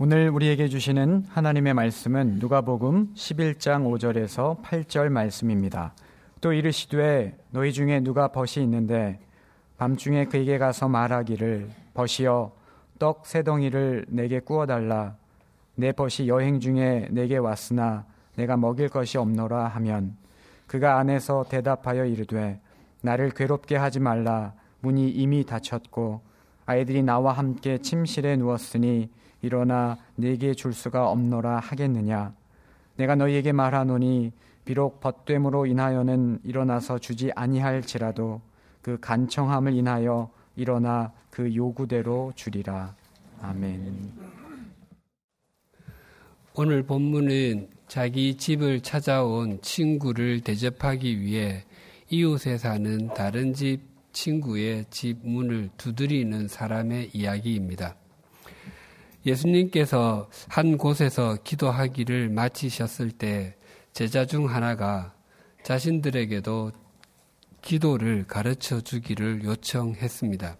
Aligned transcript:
오늘 0.00 0.30
우리에게 0.30 0.68
주시는 0.68 1.24
하나님의 1.28 1.74
말씀은 1.74 2.36
누가복음 2.38 3.14
11장 3.14 3.82
5절에서 3.82 4.62
8절 4.62 5.08
말씀입니다. 5.08 5.92
또 6.40 6.52
이르시되 6.52 7.36
너희 7.50 7.72
중에 7.72 7.98
누가 7.98 8.28
벗이 8.28 8.62
있는데 8.62 9.18
밤중에 9.76 10.26
그에게 10.26 10.56
가서 10.56 10.88
말하기를 10.88 11.68
벗이여 11.94 12.52
떡 13.00 13.26
세 13.26 13.42
덩이를 13.42 14.06
내게 14.08 14.38
구워 14.38 14.66
달라 14.66 15.16
내 15.74 15.90
벗이 15.90 16.28
여행 16.28 16.60
중에 16.60 17.08
내게 17.10 17.36
왔으나 17.36 18.04
내가 18.36 18.56
먹일 18.56 18.88
것이 18.88 19.18
없노라 19.18 19.66
하면 19.66 20.16
그가 20.68 20.98
안에서 20.98 21.44
대답하여 21.48 22.04
이르되 22.04 22.60
나를 23.02 23.30
괴롭게 23.30 23.74
하지 23.74 23.98
말라 23.98 24.52
문이 24.78 25.10
이미 25.10 25.44
닫혔고 25.44 26.20
아이들이 26.66 27.02
나와 27.02 27.32
함께 27.32 27.78
침실에 27.78 28.36
누웠으니 28.36 29.10
일어나 29.42 29.98
네게 30.16 30.54
줄 30.54 30.72
수가 30.72 31.10
없노라 31.10 31.58
하겠느냐 31.58 32.34
내가 32.96 33.14
너희에게 33.14 33.52
말하노니 33.52 34.32
비록 34.64 35.00
벗됨으로 35.00 35.66
인하여는 35.66 36.40
일어나서 36.44 36.98
주지 36.98 37.30
아니할지라도 37.34 38.40
그 38.82 38.98
간청함을 39.00 39.72
인하여 39.74 40.30
일어나 40.56 41.12
그 41.30 41.54
요구대로 41.54 42.32
주리라 42.34 42.94
아멘. 43.40 44.12
오늘 46.54 46.82
본문은 46.82 47.68
자기 47.86 48.36
집을 48.36 48.80
찾아온 48.80 49.60
친구를 49.62 50.40
대접하기 50.40 51.20
위해 51.20 51.64
이웃에 52.10 52.58
사는 52.58 53.06
다른 53.14 53.54
집 53.54 53.80
친구의 54.12 54.86
집 54.90 55.18
문을 55.22 55.70
두드리는 55.76 56.48
사람의 56.48 57.10
이야기입니다. 57.12 57.94
예수님께서 59.26 60.28
한 60.48 60.78
곳에서 60.78 61.36
기도하기를 61.42 62.30
마치셨을 62.30 63.10
때 63.10 63.56
제자 63.92 64.24
중 64.26 64.48
하나가 64.48 65.14
자신들에게도 65.62 66.72
기도를 67.62 68.24
가르쳐 68.26 68.80
주기를 68.80 69.44
요청했습니다. 69.44 70.56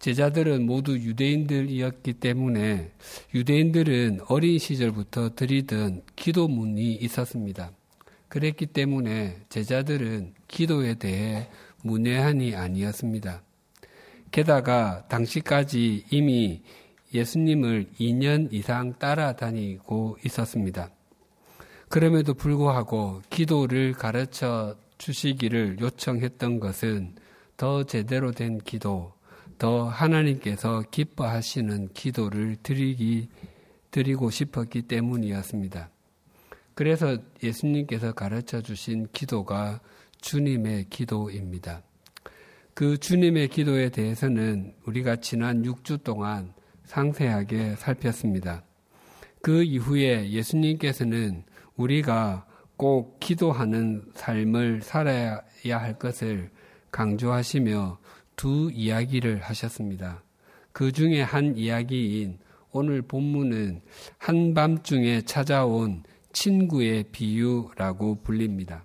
제자들은 0.00 0.66
모두 0.66 0.98
유대인들이었기 0.98 2.14
때문에 2.14 2.90
유대인들은 3.34 4.22
어린 4.26 4.58
시절부터 4.58 5.36
드리던 5.36 6.02
기도문이 6.16 6.94
있었습니다. 6.94 7.70
그랬기 8.26 8.66
때문에 8.66 9.36
제자들은 9.48 10.34
기도에 10.48 10.94
대해 10.94 11.48
문외한이 11.84 12.56
아니었습니다. 12.56 13.42
게다가 14.32 15.06
당시까지 15.08 16.06
이미 16.10 16.62
예수님을 17.12 17.86
2년 17.98 18.52
이상 18.52 18.94
따라다니고 18.98 20.18
있었습니다. 20.24 20.90
그럼에도 21.88 22.34
불구하고 22.34 23.20
기도를 23.28 23.92
가르쳐 23.92 24.76
주시기를 24.98 25.78
요청했던 25.80 26.60
것은 26.60 27.14
더 27.56 27.84
제대로 27.84 28.32
된 28.32 28.58
기도, 28.58 29.12
더 29.58 29.88
하나님께서 29.88 30.84
기뻐하시는 30.90 31.90
기도를 31.92 32.56
드리기, 32.62 33.28
드리고 33.90 34.30
싶었기 34.30 34.82
때문이었습니다. 34.82 35.90
그래서 36.74 37.18
예수님께서 37.42 38.12
가르쳐 38.12 38.62
주신 38.62 39.06
기도가 39.12 39.80
주님의 40.20 40.86
기도입니다. 40.88 41.82
그 42.74 42.96
주님의 42.96 43.48
기도에 43.48 43.90
대해서는 43.90 44.74
우리가 44.86 45.16
지난 45.16 45.62
6주 45.62 46.02
동안 46.02 46.54
상세하게 46.92 47.76
살폈습니다. 47.76 48.62
그 49.40 49.62
이후에 49.62 50.30
예수님께서는 50.30 51.42
우리가 51.76 52.46
꼭 52.76 53.18
기도하는 53.18 54.04
삶을 54.14 54.82
살아야 54.82 55.40
할 55.64 55.98
것을 55.98 56.50
강조하시며 56.90 57.98
두 58.36 58.70
이야기를 58.70 59.40
하셨습니다. 59.40 60.22
그 60.72 60.92
중에 60.92 61.22
한 61.22 61.56
이야기인 61.56 62.38
오늘 62.72 63.00
본문은 63.00 63.80
한밤중에 64.18 65.22
찾아온 65.22 66.02
친구의 66.32 67.04
비유라고 67.04 68.22
불립니다. 68.22 68.84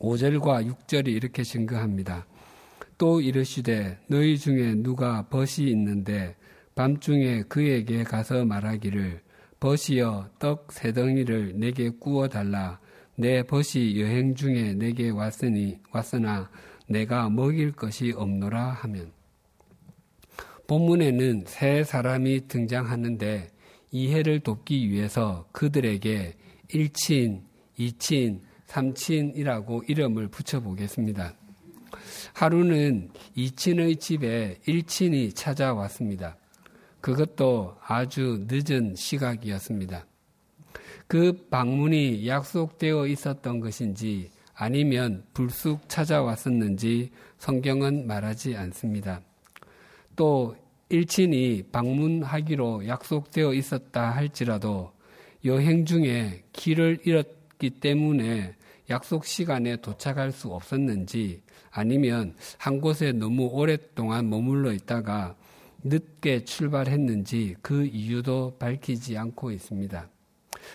5절과 0.00 0.68
6절이 0.68 1.08
이렇게 1.08 1.44
증거합니다. 1.44 2.26
또 2.98 3.20
이르시되 3.20 3.98
너희 4.08 4.38
중에 4.38 4.74
누가 4.74 5.22
벗이 5.28 5.70
있는데 5.70 6.34
밤중에 6.76 7.44
그에게 7.48 8.04
가서 8.04 8.44
말하기를 8.44 9.22
벗이여 9.60 10.28
떡 10.38 10.70
세 10.70 10.92
덩이를 10.92 11.54
내게 11.58 11.88
구워 11.88 12.28
달라 12.28 12.78
내 13.14 13.42
벗이 13.42 13.98
여행 13.98 14.34
중에 14.34 14.74
내게 14.74 15.08
왔으니 15.08 15.78
왔으나 15.90 16.50
내가 16.86 17.30
먹일 17.30 17.72
것이 17.72 18.12
없노라 18.14 18.72
하면 18.72 19.10
본문에는 20.66 21.44
세 21.46 21.82
사람이 21.82 22.46
등장하는데 22.46 23.48
이해를 23.90 24.40
돕기 24.40 24.90
위해서 24.90 25.48
그들에게 25.52 26.36
1친, 26.68 27.40
2친, 27.78 28.40
3친이라고 28.66 29.88
이름을 29.88 30.28
붙여보겠습니다. 30.28 31.34
하루는 32.34 33.10
2친의 33.34 33.98
집에 33.98 34.58
1친이 34.68 35.34
찾아왔습니다. 35.34 36.36
그것도 37.06 37.76
아주 37.86 38.44
늦은 38.48 38.96
시각이었습니다. 38.96 40.04
그 41.06 41.46
방문이 41.48 42.26
약속되어 42.26 43.06
있었던 43.06 43.60
것인지 43.60 44.30
아니면 44.56 45.22
불쑥 45.32 45.88
찾아왔었는지 45.88 47.12
성경은 47.38 48.08
말하지 48.08 48.56
않습니다. 48.56 49.20
또 50.16 50.56
일친이 50.88 51.66
방문하기로 51.70 52.88
약속되어 52.88 53.54
있었다 53.54 54.10
할지라도 54.10 54.90
여행 55.44 55.86
중에 55.86 56.42
길을 56.52 57.02
잃었기 57.04 57.70
때문에 57.78 58.56
약속 58.90 59.26
시간에 59.26 59.76
도착할 59.76 60.32
수 60.32 60.48
없었는지 60.48 61.40
아니면 61.70 62.34
한 62.58 62.80
곳에 62.80 63.12
너무 63.12 63.46
오랫동안 63.46 64.28
머물러 64.28 64.72
있다가 64.72 65.36
늦게 65.88 66.44
출발했는지 66.44 67.56
그 67.62 67.84
이유도 67.86 68.56
밝히지 68.58 69.16
않고 69.16 69.52
있습니다. 69.52 70.08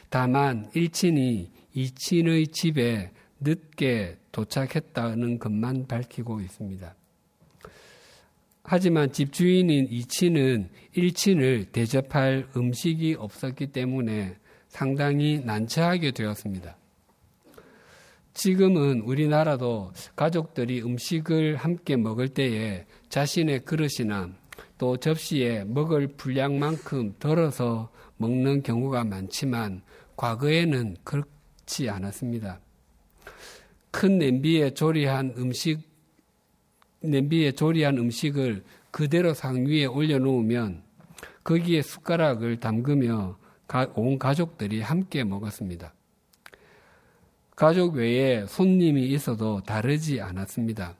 다만 0.09 0.69
1친이 0.71 1.49
2친의 1.75 2.51
집에 2.53 3.11
늦게 3.39 4.17
도착했다는 4.31 5.39
것만 5.39 5.87
밝히고 5.87 6.39
있습니다. 6.41 6.95
하지만 8.63 9.11
집주인인 9.11 9.89
2친은 9.89 10.69
1친을 10.95 11.71
대접할 11.71 12.47
음식이 12.55 13.15
없었기 13.15 13.67
때문에 13.67 14.37
상당히 14.67 15.41
난처하게 15.43 16.11
되었습니다. 16.11 16.77
지금은 18.33 19.01
우리나라도 19.01 19.91
가족들이 20.15 20.81
음식을 20.83 21.57
함께 21.57 21.97
먹을 21.97 22.29
때에 22.29 22.85
자신의 23.09 23.65
그릇이나 23.65 24.29
또 24.81 24.97
접시에 24.97 25.63
먹을 25.63 26.07
분량만큼 26.07 27.13
덜어서 27.19 27.91
먹는 28.17 28.63
경우가 28.63 29.03
많지만 29.03 29.83
과거에는 30.15 30.97
그렇지 31.03 31.87
않았습니다. 31.87 32.59
큰 33.91 34.17
냄비에 34.17 34.71
조리한 34.71 35.35
음식, 35.37 35.81
냄비에 36.99 37.51
조리한 37.51 37.99
음식을 37.99 38.63
그대로 38.89 39.35
상 39.35 39.67
위에 39.67 39.85
올려놓으면 39.85 40.81
거기에 41.43 41.83
숟가락을 41.83 42.59
담그며 42.59 43.37
온 43.93 44.17
가족들이 44.17 44.81
함께 44.81 45.23
먹었습니다. 45.23 45.93
가족 47.55 47.97
외에 47.97 48.47
손님이 48.47 49.09
있어도 49.09 49.61
다르지 49.61 50.21
않았습니다. 50.21 50.95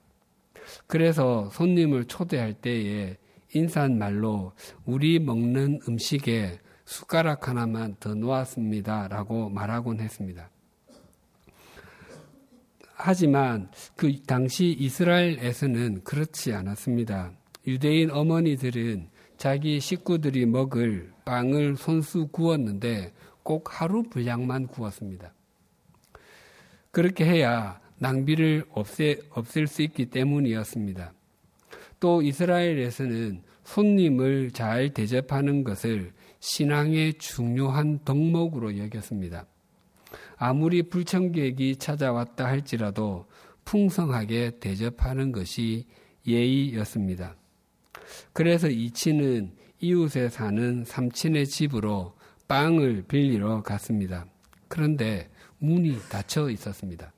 그래서 0.85 1.49
손님을 1.49 2.05
초대할 2.05 2.53
때에 2.53 3.17
인사말로 3.53 4.53
우리 4.85 5.19
먹는 5.19 5.81
음식에 5.87 6.59
숟가락 6.85 7.47
하나만 7.47 7.95
더 7.99 8.13
놓았습니다. 8.13 9.07
라고 9.07 9.49
말하곤 9.49 9.99
했습니다. 9.99 10.49
하지만 12.93 13.69
그 13.95 14.21
당시 14.23 14.75
이스라엘에서는 14.77 16.03
그렇지 16.03 16.53
않았습니다. 16.53 17.31
유대인 17.65 18.11
어머니들은 18.11 19.09
자기 19.37 19.79
식구들이 19.79 20.45
먹을 20.45 21.11
빵을 21.25 21.77
손수 21.77 22.27
구웠는데 22.27 23.13
꼭 23.41 23.81
하루 23.81 24.03
분량만 24.03 24.67
구웠습니다. 24.67 25.33
그렇게 26.91 27.25
해야 27.25 27.79
낭비를 27.97 28.65
없애, 28.69 29.17
없앨 29.31 29.67
수 29.67 29.81
있기 29.81 30.07
때문이었습니다. 30.07 31.13
또 32.01 32.21
이스라엘에서는 32.21 33.43
손님을 33.63 34.51
잘 34.51 34.89
대접하는 34.89 35.63
것을 35.63 36.11
신앙의 36.39 37.13
중요한 37.13 37.99
덕목으로 38.03 38.77
여겼습니다. 38.79 39.45
아무리 40.35 40.81
불청객이 40.81 41.75
찾아왔다 41.75 42.45
할지라도 42.45 43.27
풍성하게 43.63 44.59
대접하는 44.59 45.31
것이 45.31 45.85
예의였습니다. 46.25 47.35
그래서 48.33 48.67
이치는 48.67 49.53
이웃에 49.79 50.29
사는 50.29 50.83
삼친의 50.83 51.45
집으로 51.45 52.15
빵을 52.47 53.05
빌리러 53.07 53.61
갔습니다. 53.61 54.25
그런데 54.67 55.29
문이 55.59 55.99
닫혀 56.09 56.49
있었습니다. 56.49 57.13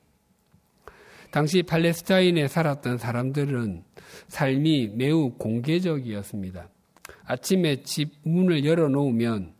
당시 1.34 1.64
팔레스타인에 1.64 2.46
살았던 2.46 2.98
사람들은 2.98 3.82
삶이 4.28 4.92
매우 4.94 5.32
공개적이었습니다. 5.32 6.68
아침에 7.24 7.82
집 7.82 8.12
문을 8.22 8.64
열어놓으면 8.64 9.54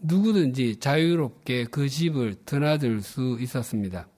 누구든지 0.00 0.76
자유롭게 0.76 1.64
그 1.64 1.90
집을 1.90 2.36
드나들 2.46 3.02
수 3.02 3.36
있었습니다. 3.38 4.08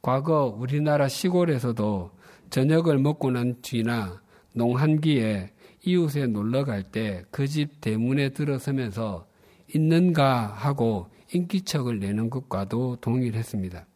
과거 0.00 0.46
우리나라 0.58 1.06
시골에서도 1.06 2.10
저녁을 2.48 2.96
먹고 2.96 3.30
난 3.30 3.56
뒤나 3.60 4.22
농한기에 4.54 5.50
이웃에 5.84 6.28
놀러 6.28 6.64
갈 6.64 6.84
때 6.84 7.24
그 7.30 7.46
집 7.46 7.82
대문에 7.82 8.30
들어서면서 8.30 9.26
있는가 9.74 10.46
하고 10.46 11.08
인기척을 11.34 11.98
내는 11.98 12.30
것과도 12.30 12.96
동일했습니다. 13.02 13.86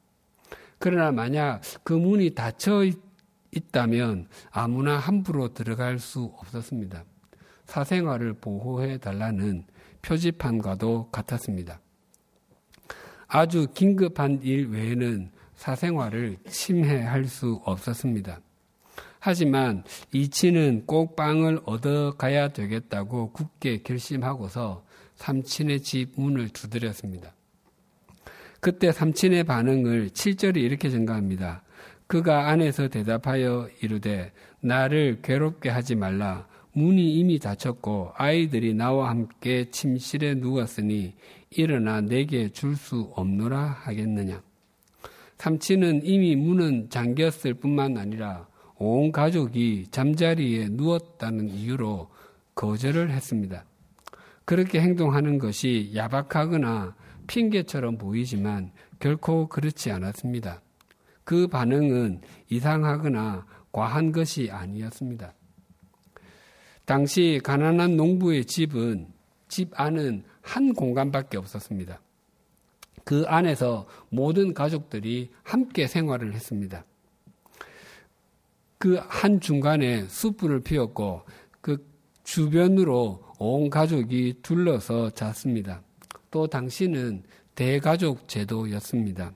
그러나 0.80 1.12
만약 1.12 1.60
그 1.84 1.92
문이 1.92 2.30
닫혀 2.30 2.90
있다면 3.52 4.28
아무나 4.50 4.96
함부로 4.96 5.52
들어갈 5.52 5.98
수 5.98 6.32
없었습니다. 6.38 7.04
사생활을 7.66 8.32
보호해 8.34 8.96
달라는 8.96 9.64
표지판과도 10.00 11.10
같았습니다. 11.10 11.80
아주 13.28 13.68
긴급한 13.74 14.40
일 14.42 14.70
외에는 14.70 15.30
사생활을 15.54 16.38
침해할 16.48 17.26
수 17.26 17.60
없었습니다. 17.64 18.40
하지만 19.18 19.84
이친은 20.12 20.86
꼭 20.86 21.14
빵을 21.14 21.60
얻어 21.66 22.12
가야 22.16 22.48
되겠다고 22.48 23.32
굳게 23.32 23.82
결심하고서 23.82 24.82
삼친의 25.16 25.82
집 25.82 26.12
문을 26.16 26.48
두드렸습니다. 26.48 27.34
그때 28.60 28.92
삼친의 28.92 29.44
반응을 29.44 30.10
7절이 30.10 30.58
이렇게 30.58 30.90
증가합니다. 30.90 31.62
그가 32.06 32.48
안에서 32.48 32.88
대답하여 32.88 33.68
이르되 33.80 34.32
나를 34.60 35.20
괴롭게 35.22 35.70
하지 35.70 35.94
말라. 35.94 36.46
문이 36.72 37.14
이미 37.14 37.38
닫혔고 37.38 38.12
아이들이 38.16 38.74
나와 38.74 39.08
함께 39.08 39.70
침실에 39.70 40.34
누웠으니 40.34 41.14
일어나 41.50 42.00
내게 42.00 42.50
줄 42.50 42.76
수 42.76 43.10
없노라 43.14 43.58
하겠느냐. 43.82 44.42
삼치는 45.38 46.02
이미 46.04 46.36
문은 46.36 46.90
잠겼을 46.90 47.54
뿐만 47.54 47.96
아니라 47.96 48.46
온 48.76 49.10
가족이 49.10 49.86
잠자리에 49.90 50.68
누웠다는 50.70 51.48
이유로 51.48 52.10
거절을 52.54 53.10
했습니다. 53.10 53.64
그렇게 54.44 54.80
행동하는 54.80 55.38
것이 55.38 55.92
야박하거나 55.94 56.94
핑계처럼 57.30 57.96
보이지만 57.96 58.72
결코 58.98 59.46
그렇지 59.46 59.92
않았습니다. 59.92 60.60
그 61.22 61.46
반응은 61.46 62.22
이상하거나 62.48 63.46
과한 63.70 64.10
것이 64.10 64.50
아니었습니다. 64.50 65.32
당시 66.84 67.40
가난한 67.44 67.96
농부의 67.96 68.44
집은 68.46 69.06
집 69.46 69.70
안은 69.80 70.24
한 70.42 70.74
공간밖에 70.74 71.38
없었습니다. 71.38 72.00
그 73.04 73.24
안에서 73.28 73.86
모든 74.08 74.52
가족들이 74.52 75.30
함께 75.44 75.86
생활을 75.86 76.34
했습니다. 76.34 76.84
그 78.78 79.00
한 79.08 79.40
중간에 79.40 80.04
숯불을 80.08 80.60
피웠고 80.60 81.22
그 81.60 81.86
주변으로 82.24 83.22
온 83.38 83.70
가족이 83.70 84.38
둘러서 84.42 85.10
잤습니다. 85.10 85.82
또 86.30 86.46
당시는 86.46 87.22
대가족 87.54 88.28
제도였습니다. 88.28 89.32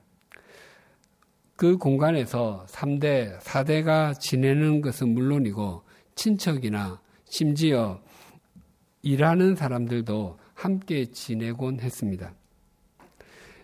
그 1.55 1.77
공간에서 1.77 2.65
3대, 2.67 3.39
4대가 3.39 4.19
지내는 4.19 4.81
것은 4.81 5.09
물론이고 5.09 5.83
친척이나 6.15 6.99
심지어 7.25 8.01
일하는 9.01 9.55
사람들도 9.55 10.37
함께 10.53 11.05
지내곤 11.05 11.79
했습니다. 11.79 12.33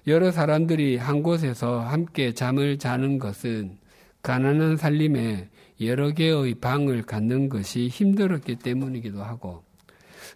여러 0.07 0.31
사람들이 0.31 0.97
한 0.97 1.21
곳에서 1.21 1.79
함께 1.79 2.33
잠을 2.33 2.77
자는 2.77 3.19
것은 3.19 3.77
가난한 4.21 4.77
살림에 4.77 5.49
여러 5.81 6.11
개의 6.11 6.55
방을 6.55 7.03
갖는 7.03 7.49
것이 7.49 7.87
힘들었기 7.87 8.57
때문이기도 8.57 9.23
하고 9.23 9.63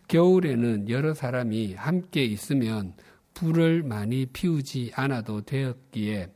겨울에는 0.08 0.90
여러 0.90 1.14
사람이 1.14 1.74
함께 1.74 2.24
있으면 2.26 2.94
불을 3.34 3.84
많이 3.84 4.26
피우지 4.26 4.92
않아도 4.96 5.42
되었기에 5.42 6.30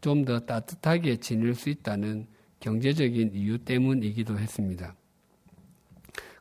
좀 0.00 0.24
더 0.26 0.40
따뜻하게 0.40 1.16
지낼 1.16 1.54
수 1.54 1.70
있다는 1.70 2.26
경제적인 2.60 3.32
이유 3.34 3.58
때문이기도 3.58 4.38
했습니다. 4.38 4.94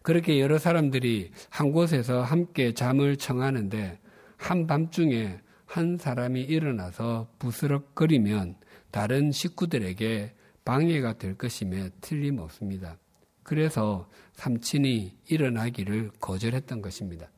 그렇게 0.02 0.42
여러 0.42 0.58
사람들이 0.58 1.31
한 1.50 1.72
곳에서 1.72 2.22
함께 2.24 2.74
잠을 2.74 3.16
청하는데 3.16 4.00
한밤중에 4.36 5.40
한 5.66 5.98
사람이 5.98 6.42
일어나서 6.42 7.30
부스럭거리면 7.40 8.56
다른 8.92 9.31
식구들에게 9.31 10.34
방해가 10.66 11.14
될 11.18 11.38
것임에 11.38 11.90
틀림없습니다. 12.02 12.98
그래서 13.44 14.10
삼친이 14.44 15.13
일어나기를 15.30 16.12
거절했던 16.19 16.81
것입니다. 16.81 17.30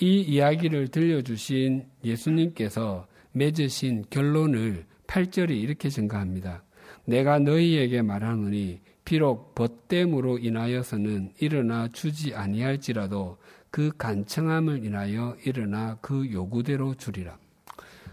이 0.00 0.20
이야기를 0.20 0.88
들려주신 0.88 1.86
예수님께서 2.04 3.08
맺으신 3.32 4.04
결론을 4.08 4.86
8절이 5.08 5.50
이렇게 5.50 5.88
증가합니다. 5.88 6.62
내가 7.04 7.40
너희에게 7.40 8.02
말하노니 8.02 8.80
비록 9.04 9.54
벗됨으로 9.56 10.38
인하여서는 10.38 11.32
일어나 11.40 11.88
주지 11.88 12.34
아니할지라도 12.34 13.38
그 13.70 13.90
간청함을 13.98 14.84
인하여 14.84 15.36
일어나 15.44 15.98
그 16.00 16.30
요구대로 16.30 16.94
주리라. 16.94 17.38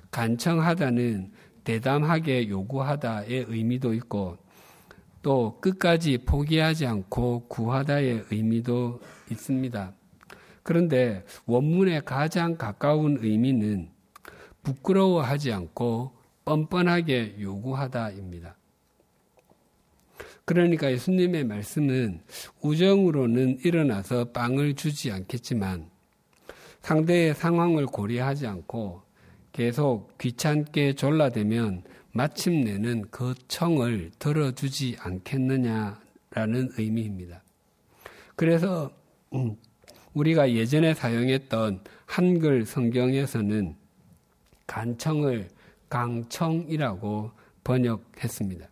간청하다는 0.10 1.32
대담하게 1.64 2.50
요구하다의 2.50 3.46
의미도 3.48 3.94
있고 3.94 4.38
또 5.24 5.58
끝까지 5.62 6.20
포기하지 6.20 6.86
않고 6.86 7.48
구하다의 7.48 8.26
의미도 8.30 9.00
있습니다. 9.32 9.94
그런데 10.62 11.26
원문의 11.46 12.04
가장 12.06 12.58
가까운 12.58 13.18
의미는 13.22 13.90
부끄러워하지 14.64 15.52
않고 15.54 16.12
뻔뻔하게 16.46 17.38
요구하다입니다. 17.40 18.56
그러니까 20.46 20.92
예수님의 20.92 21.46
말씀은 21.46 22.22
우정으로는 22.62 23.60
일어나서 23.64 24.32
빵을 24.32 24.76
주지 24.76 25.10
않겠지만 25.10 25.90
상대의 26.82 27.34
상황을 27.34 27.86
고려하지 27.86 28.46
않고 28.48 29.04
계속 29.54 30.18
귀찮게 30.18 30.96
졸라대면 30.96 31.84
마침내는 32.14 33.06
그 33.10 33.34
청을 33.48 34.12
들어주지 34.20 34.98
않겠느냐라는 35.00 36.70
의미입니다. 36.78 37.42
그래서 38.36 38.92
음, 39.34 39.56
우리가 40.14 40.52
예전에 40.52 40.94
사용했던 40.94 41.82
한글 42.06 42.66
성경에서는 42.66 43.76
간청을 44.68 45.50
강청이라고 45.90 47.32
번역했습니다. 47.64 48.68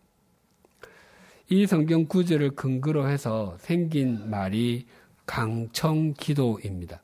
이 1.50 1.66
성경 1.66 2.06
구절을 2.06 2.52
근거로 2.52 3.10
해서 3.10 3.58
생긴 3.60 4.30
말이 4.30 4.86
강청 5.26 6.14
기도입니다. 6.14 7.02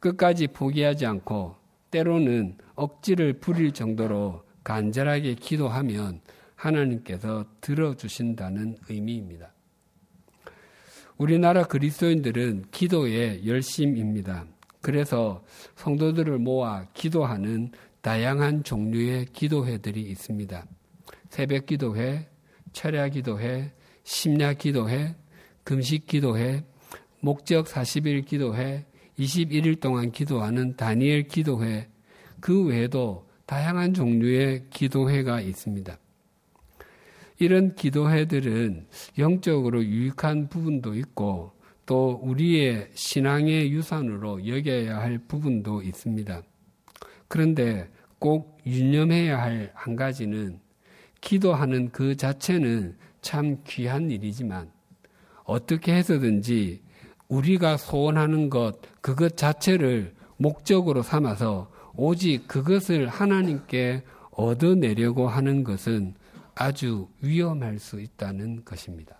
끝까지 0.00 0.48
포기하지 0.48 1.06
않고 1.06 1.56
때로는 1.90 2.58
억지를 2.74 3.34
부릴 3.34 3.72
정도로 3.72 4.42
간절하게 4.64 5.34
기도하면 5.34 6.20
하나님께서 6.54 7.44
들어주신다는 7.60 8.76
의미입니다. 8.88 9.52
우리나라 11.18 11.64
그리스도인들은 11.64 12.66
기도에 12.70 13.44
열심입니다. 13.46 14.46
그래서 14.80 15.44
성도들을 15.76 16.38
모아 16.38 16.86
기도하는 16.92 17.70
다양한 18.00 18.64
종류의 18.64 19.26
기도회들이 19.26 20.02
있습니다. 20.02 20.66
새벽 21.30 21.66
기도회, 21.66 22.28
철야 22.72 23.08
기도회, 23.08 23.72
심야 24.02 24.54
기도회, 24.54 25.14
금식 25.62 26.06
기도회, 26.06 26.64
목적 27.20 27.66
40일 27.66 28.26
기도회, 28.26 28.84
21일 29.18 29.80
동안 29.80 30.10
기도하는 30.10 30.76
다니엘 30.76 31.28
기도회, 31.28 31.88
그 32.40 32.64
외에도 32.64 33.28
다양한 33.46 33.94
종류의 33.94 34.66
기도회가 34.70 35.40
있습니다. 35.40 35.98
이런 37.38 37.74
기도회들은 37.74 38.86
영적으로 39.18 39.84
유익한 39.84 40.48
부분도 40.48 40.94
있고 40.94 41.52
또 41.86 42.20
우리의 42.22 42.90
신앙의 42.94 43.72
유산으로 43.72 44.46
여겨야 44.46 44.98
할 44.98 45.18
부분도 45.18 45.82
있습니다. 45.82 46.42
그런데 47.26 47.90
꼭 48.18 48.58
유념해야 48.64 49.40
할 49.42 49.72
한 49.74 49.96
가지는 49.96 50.60
기도하는 51.20 51.90
그 51.90 52.16
자체는 52.16 52.96
참 53.20 53.58
귀한 53.66 54.10
일이지만 54.10 54.70
어떻게 55.44 55.94
해서든지 55.94 56.82
우리가 57.28 57.76
소원하는 57.76 58.50
것, 58.50 58.78
그것 59.00 59.36
자체를 59.36 60.14
목적으로 60.36 61.02
삼아서 61.02 61.71
오직 61.96 62.46
그것을 62.46 63.08
하나님께 63.08 64.02
얻어내려고 64.30 65.28
하는 65.28 65.64
것은 65.64 66.14
아주 66.54 67.08
위험할 67.20 67.78
수 67.78 68.00
있다는 68.00 68.64
것입니다. 68.64 69.18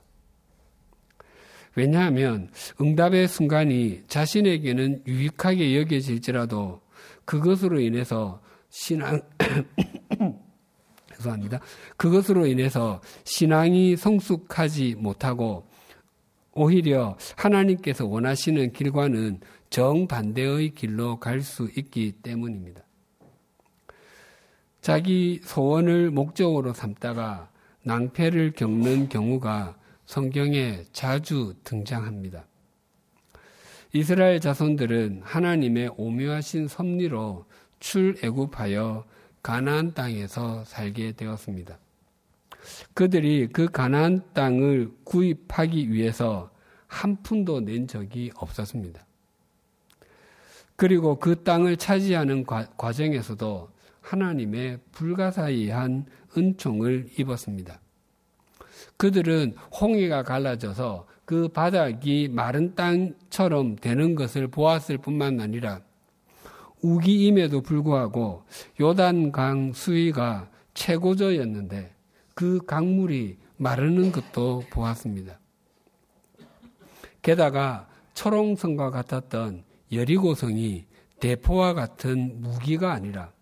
왜냐하면 1.74 2.50
응답의 2.80 3.28
순간이 3.28 4.02
자신에게는 4.06 5.04
유익하게 5.06 5.80
여겨질지라도 5.80 6.82
그것으로 7.24 7.80
인해서 7.80 8.42
신앙, 8.68 9.20
죄송합니다. 11.16 11.60
그것으로 11.96 12.46
인해서 12.46 13.00
신앙이 13.24 13.96
성숙하지 13.96 14.96
못하고 14.98 15.66
오히려 16.54 17.16
하나님께서 17.36 18.06
원하시는 18.06 18.72
길과는 18.72 19.40
정반대의 19.70 20.70
길로 20.74 21.18
갈 21.18 21.40
수 21.42 21.70
있기 21.76 22.12
때문입니다. 22.22 22.82
자기 24.80 25.40
소원을 25.44 26.10
목적으로 26.10 26.72
삼다가 26.72 27.50
낭패를 27.84 28.52
겪는 28.52 29.08
경우가 29.08 29.76
성경에 30.04 30.84
자주 30.92 31.54
등장합니다. 31.64 32.44
이스라엘 33.92 34.40
자손들은 34.40 35.22
하나님의 35.24 35.92
오묘하신 35.96 36.68
섭리로 36.68 37.46
출애굽하여 37.80 39.04
가나안 39.42 39.94
땅에서 39.94 40.64
살게 40.64 41.12
되었습니다. 41.12 41.78
그들이 42.94 43.48
그 43.52 43.66
가나안 43.66 44.22
땅을 44.34 44.90
구입하기 45.04 45.92
위해서 45.92 46.50
한 46.86 47.22
푼도 47.22 47.60
낸 47.60 47.86
적이 47.86 48.30
없었습니다. 48.36 49.04
그리고 50.76 51.18
그 51.18 51.42
땅을 51.42 51.76
차지하는 51.76 52.44
과, 52.44 52.92
정에서도 52.92 53.70
하나님의 54.00 54.78
불가사의한 54.92 56.06
은총을 56.36 57.08
입었습니다. 57.18 57.80
그들은 58.96 59.54
홍해가 59.80 60.22
갈라져서 60.22 61.06
그 61.24 61.48
바닥이 61.48 62.28
마른 62.30 62.74
땅처럼 62.74 63.76
되는 63.76 64.14
것을 64.14 64.48
보았을 64.48 64.98
뿐만 64.98 65.40
아니라 65.40 65.80
우기임에도 66.82 67.62
불구하고 67.62 68.42
요단강 68.80 69.72
수위가 69.72 70.50
최고조였는데 70.74 71.94
그 72.34 72.64
강물이 72.66 73.38
마르는 73.56 74.12
것도 74.12 74.64
보았습니다. 74.70 75.38
게다가 77.22 77.88
초롱성과 78.14 78.90
같았던 78.90 79.64
여리고성이 79.92 80.86
대포와 81.20 81.74
같은 81.74 82.40
무기가 82.40 82.92
아니라 82.92 83.32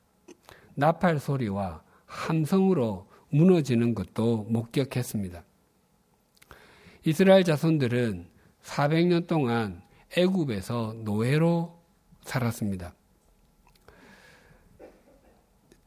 나팔 0.75 1.19
소리와 1.19 1.83
함성으로 2.05 3.09
무너지는 3.31 3.95
것도 3.95 4.47
목격했습니다. 4.49 5.43
이스라엘 7.05 7.45
자손들은 7.45 8.29
400년 8.63 9.27
동안 9.27 9.83
애굽에서 10.17 10.97
노예로 10.99 11.81
살았습니다. 12.25 12.95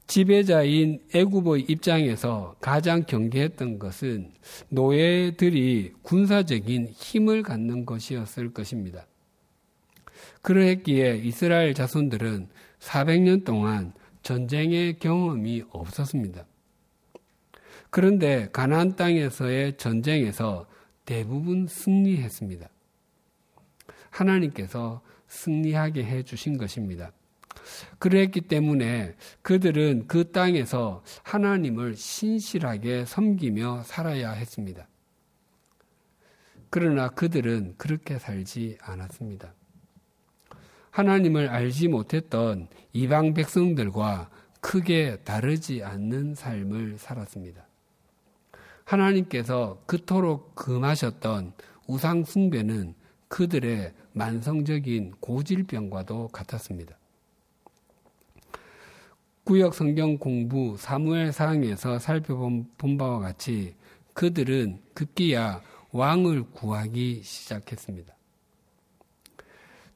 지배자인 0.07 0.99
애굽의 1.13 1.65
입장에서 1.69 2.55
가장 2.59 3.03
경계했던 3.03 3.79
것은 3.79 4.31
노예들이 4.69 5.93
군사적인 6.01 6.89
힘을 6.89 7.41
갖는 7.41 7.85
것이었을 7.85 8.53
것입니다. 8.53 9.05
그러했기에 10.41 11.21
이스라엘 11.23 11.73
자손들은 11.73 12.49
400년 12.79 13.45
동안 13.45 13.93
전쟁의 14.23 14.99
경험이 14.99 15.63
없었습니다. 15.69 16.45
그런데 17.89 18.49
가나안 18.51 18.95
땅에서의 18.95 19.77
전쟁에서 19.77 20.67
대부분 21.05 21.67
승리했습니다. 21.67 22.67
하나님께서 24.09 25.01
승리하게 25.27 26.03
해 26.03 26.23
주신 26.23 26.57
것입니다. 26.57 27.11
그랬기 27.99 28.41
때문에 28.41 29.15
그들은 29.41 30.07
그 30.07 30.31
땅에서 30.31 31.03
하나님을 31.23 31.95
신실하게 31.95 33.05
섬기며 33.05 33.83
살아야 33.85 34.31
했습니다. 34.31 34.87
그러나 36.69 37.09
그들은 37.09 37.75
그렇게 37.77 38.17
살지 38.17 38.77
않았습니다. 38.81 39.53
하나님을 40.89 41.49
알지 41.49 41.87
못했던 41.87 42.67
이방 42.93 43.33
백성들과 43.33 44.29
크게 44.59 45.17
다르지 45.23 45.83
않는 45.83 46.35
삶을 46.35 46.97
살았습니다. 46.97 47.67
하나님께서 48.85 49.81
그토록 49.85 50.55
금하셨던 50.55 51.53
우상숭배는 51.87 52.95
그들의 53.27 53.93
만성적인 54.13 55.15
고질병과도 55.19 56.29
같았습니다. 56.29 56.97
구역 59.43 59.73
성경 59.73 60.17
공부 60.17 60.77
사무엘 60.77 61.33
사항에서 61.33 61.99
살펴본 61.99 62.97
바와 62.97 63.19
같이 63.19 63.75
그들은 64.13 64.79
급기야 64.93 65.61
왕을 65.91 66.51
구하기 66.51 67.21
시작했습니다. 67.23 68.13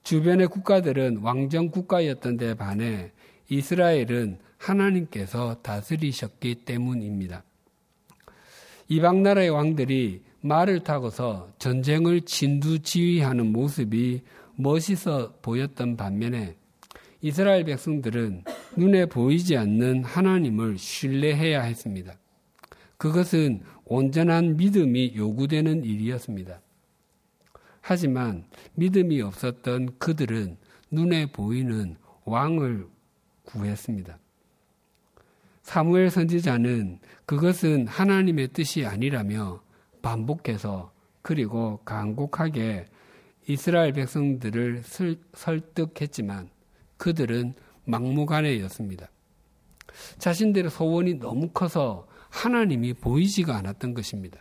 주변의 0.04 0.48
국가들은 0.48 1.20
왕정 1.22 1.70
국가였던 1.72 2.38
데 2.38 2.56
반해 2.56 3.12
이스라엘은 3.50 4.40
하나님께서 4.58 5.62
다스리셨기 5.62 6.56
때문입니다. 6.66 7.44
이방 8.90 9.24
나라의 9.24 9.50
왕들이 9.50 10.24
말을 10.42 10.82
타고서 10.82 11.50
전쟁을 11.58 12.22
진두지휘하는 12.22 13.54
모습이 13.54 14.22
멋있어 14.56 15.36
보였던 15.42 15.96
반면에 15.96 16.58
이스라엘 17.22 17.64
백성들은 17.64 18.44
눈에 18.78 19.08
보이지 19.08 19.58
않는 19.58 20.04
하나님을 20.04 20.78
신뢰해야 20.78 21.64
했습니다. 21.64 22.14
그것은 22.98 23.62
온전한 23.86 24.56
믿음이 24.58 25.14
요구되는 25.16 25.84
일이었습니다. 25.84 26.62
하지만 27.82 28.46
믿음이 28.76 29.22
없었던 29.22 29.98
그들은 29.98 30.58
눈에 30.92 31.32
보이는 31.32 31.96
왕을 32.26 32.88
구했습니다. 33.44 34.20
사무엘 35.64 36.10
선지자는 36.10 37.00
그것은 37.26 37.88
하나님의 37.88 38.50
뜻이 38.50 38.86
아니라며 38.86 39.62
반복해서 40.02 40.92
그리고 41.22 41.82
간곡하게 41.84 42.86
이스라엘 43.48 43.94
백성들을 43.94 44.84
설득했지만 45.34 46.50
그들은 46.98 47.54
막무가내였습니다. 47.88 49.10
자신들의 50.20 50.70
소원이 50.70 51.16
너무 51.16 51.50
커서 51.50 52.08
하나님이 52.30 52.94
보이지가 52.94 53.56
않았던 53.56 53.94
것입니다. 53.94 54.40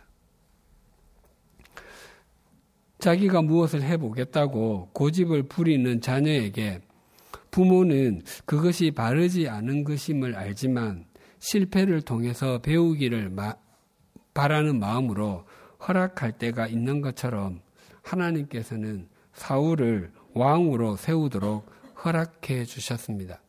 자기가 2.99 3.41
무엇을 3.41 3.83
해보겠다고 3.83 4.89
고집을 4.93 5.43
부리는 5.43 6.01
자녀에게 6.01 6.81
부모는 7.51 8.21
그것이 8.45 8.91
바르지 8.91 9.47
않은 9.47 9.83
것임을 9.83 10.35
알지만 10.35 11.05
실패를 11.39 12.01
통해서 12.01 12.59
배우기를 12.59 13.29
마, 13.29 13.55
바라는 14.33 14.79
마음으로 14.79 15.45
허락할 15.87 16.33
때가 16.33 16.67
있는 16.67 17.01
것처럼 17.01 17.61
하나님께서는 18.01 19.07
사울을 19.33 20.11
왕으로 20.33 20.95
세우도록 20.97 21.76
허락해 22.03 22.65
주셨습니다. 22.65 23.41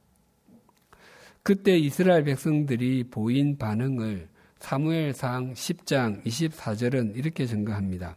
그때 1.42 1.78
이스라엘 1.78 2.24
백성들이 2.24 3.04
보인 3.10 3.56
반응을 3.56 4.28
사무엘상 4.58 5.54
10장 5.54 6.24
24절은 6.24 7.16
이렇게 7.16 7.46
증거합니다. 7.46 8.16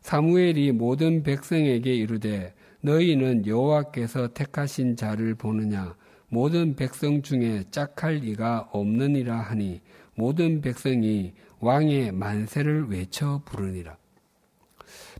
사무엘이 0.00 0.72
모든 0.72 1.22
백성에게 1.22 1.94
이르되 1.94 2.54
너희는 2.80 3.46
여호와께서 3.46 4.28
택하신 4.28 4.96
자를 4.96 5.34
보느냐 5.34 5.96
모든 6.28 6.76
백성 6.76 7.22
중에 7.22 7.64
짝할 7.70 8.24
이가 8.24 8.68
없느니라 8.72 9.36
하니 9.36 9.80
모든 10.14 10.60
백성이 10.60 11.34
왕의 11.60 12.12
만세를 12.12 12.88
외쳐 12.88 13.42
부르니라. 13.44 13.96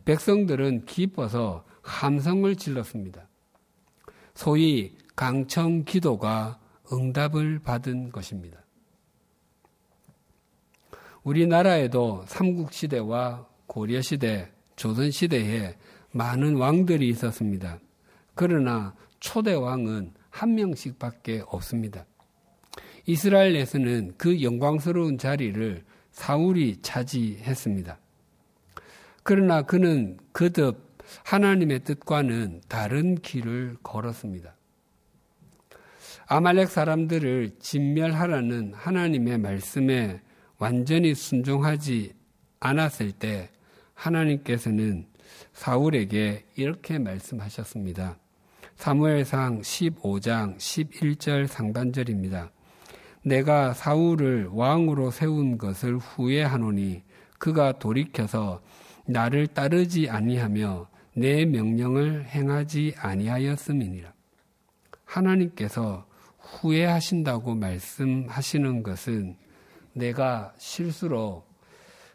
백성들은 0.04 0.84
기뻐서 0.86 1.64
함성을 1.82 2.54
질렀습니다. 2.56 3.25
소위 4.36 4.94
강청 5.16 5.84
기도가 5.84 6.60
응답을 6.92 7.58
받은 7.60 8.12
것입니다. 8.12 8.62
우리나라에도 11.24 12.22
삼국시대와 12.28 13.48
고려시대, 13.66 14.52
조선시대에 14.76 15.74
많은 16.12 16.56
왕들이 16.56 17.08
있었습니다. 17.08 17.80
그러나 18.34 18.94
초대 19.18 19.54
왕은 19.54 20.12
한 20.30 20.54
명씩 20.54 20.98
밖에 20.98 21.42
없습니다. 21.46 22.04
이스라엘에서는 23.06 24.14
그 24.18 24.42
영광스러운 24.42 25.16
자리를 25.16 25.82
사울이 26.10 26.82
차지했습니다. 26.82 27.98
그러나 29.22 29.62
그는 29.62 30.18
그듭 30.32 30.85
하나님의 31.24 31.80
뜻과는 31.80 32.62
다른 32.68 33.16
길을 33.16 33.76
걸었습니다. 33.82 34.54
아말렉 36.28 36.68
사람들을 36.68 37.56
진멸하라는 37.60 38.74
하나님의 38.74 39.38
말씀에 39.38 40.20
완전히 40.58 41.14
순종하지 41.14 42.14
않았을 42.60 43.12
때 43.12 43.50
하나님께서는 43.94 45.06
사울에게 45.52 46.44
이렇게 46.56 46.98
말씀하셨습니다. 46.98 48.18
사무엘상 48.76 49.60
15장 49.60 50.56
11절 50.58 51.46
상반절입니다. 51.46 52.50
내가 53.24 53.72
사울을 53.72 54.48
왕으로 54.52 55.10
세운 55.10 55.58
것을 55.58 55.96
후회하노니 55.96 57.02
그가 57.38 57.72
돌이켜서 57.78 58.62
나를 59.06 59.46
따르지 59.46 60.08
아니하며 60.08 60.88
내 61.18 61.46
명령을 61.46 62.26
행하지 62.26 62.94
아니하였음이니라. 62.98 64.12
하나님께서 65.06 66.06
후회하신다고 66.38 67.54
말씀하시는 67.54 68.82
것은 68.82 69.38
내가 69.94 70.52
실수로 70.58 71.46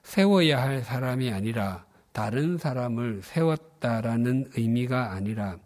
세워야 0.03 0.61
할 0.61 0.83
사람이 0.83 1.31
아니라 1.31 1.83
다른 2.11 2.59
사람을 2.59 3.21
세웠다라는 3.23 4.51
의미가 4.55 5.13
아니라 5.13 5.57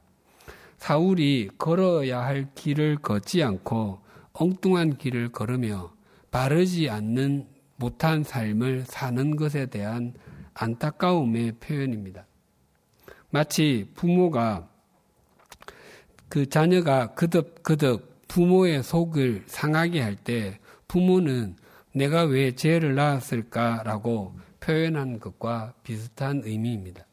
사울이 0.77 1.49
걸어야 1.57 2.21
할 2.21 2.47
길을 2.55 2.99
걷지 2.99 3.43
않고 3.43 3.99
엉뚱한 4.31 4.95
길을 4.95 5.33
걸으며 5.33 5.93
바르지 6.31 6.89
않는 6.89 7.49
못한 7.75 8.23
삶을 8.23 8.85
사는 8.85 9.35
것에 9.35 9.65
대한 9.65 10.13
안타까움의 10.53 11.53
표현입니다. 11.59 12.25
마치 13.35 13.85
부모가 13.95 14.65
그 16.29 16.47
자녀가 16.47 17.13
그득그득 17.15 18.23
부모의 18.29 18.81
속을 18.81 19.43
상하게 19.45 19.99
할 19.99 20.15
때 20.15 20.57
부모는 20.87 21.57
내가 21.93 22.23
왜 22.23 22.55
죄를 22.55 22.95
낳았을까라고 22.95 24.39
표현한 24.61 25.19
것과 25.19 25.73
비슷한 25.83 26.43
의미입니다. 26.45 27.05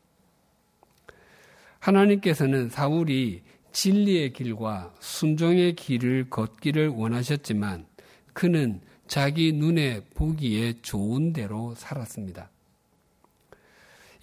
하나님께서는 1.80 2.68
사울이 2.68 3.42
진리의 3.72 4.32
길과 4.32 4.94
순종의 5.00 5.74
길을 5.74 6.30
걷기를 6.30 6.86
원하셨지만 6.86 7.84
그는 8.32 8.80
자기 9.08 9.52
눈에 9.52 10.04
보기에 10.14 10.74
좋은 10.82 11.32
대로 11.32 11.74
살았습니다. 11.74 12.48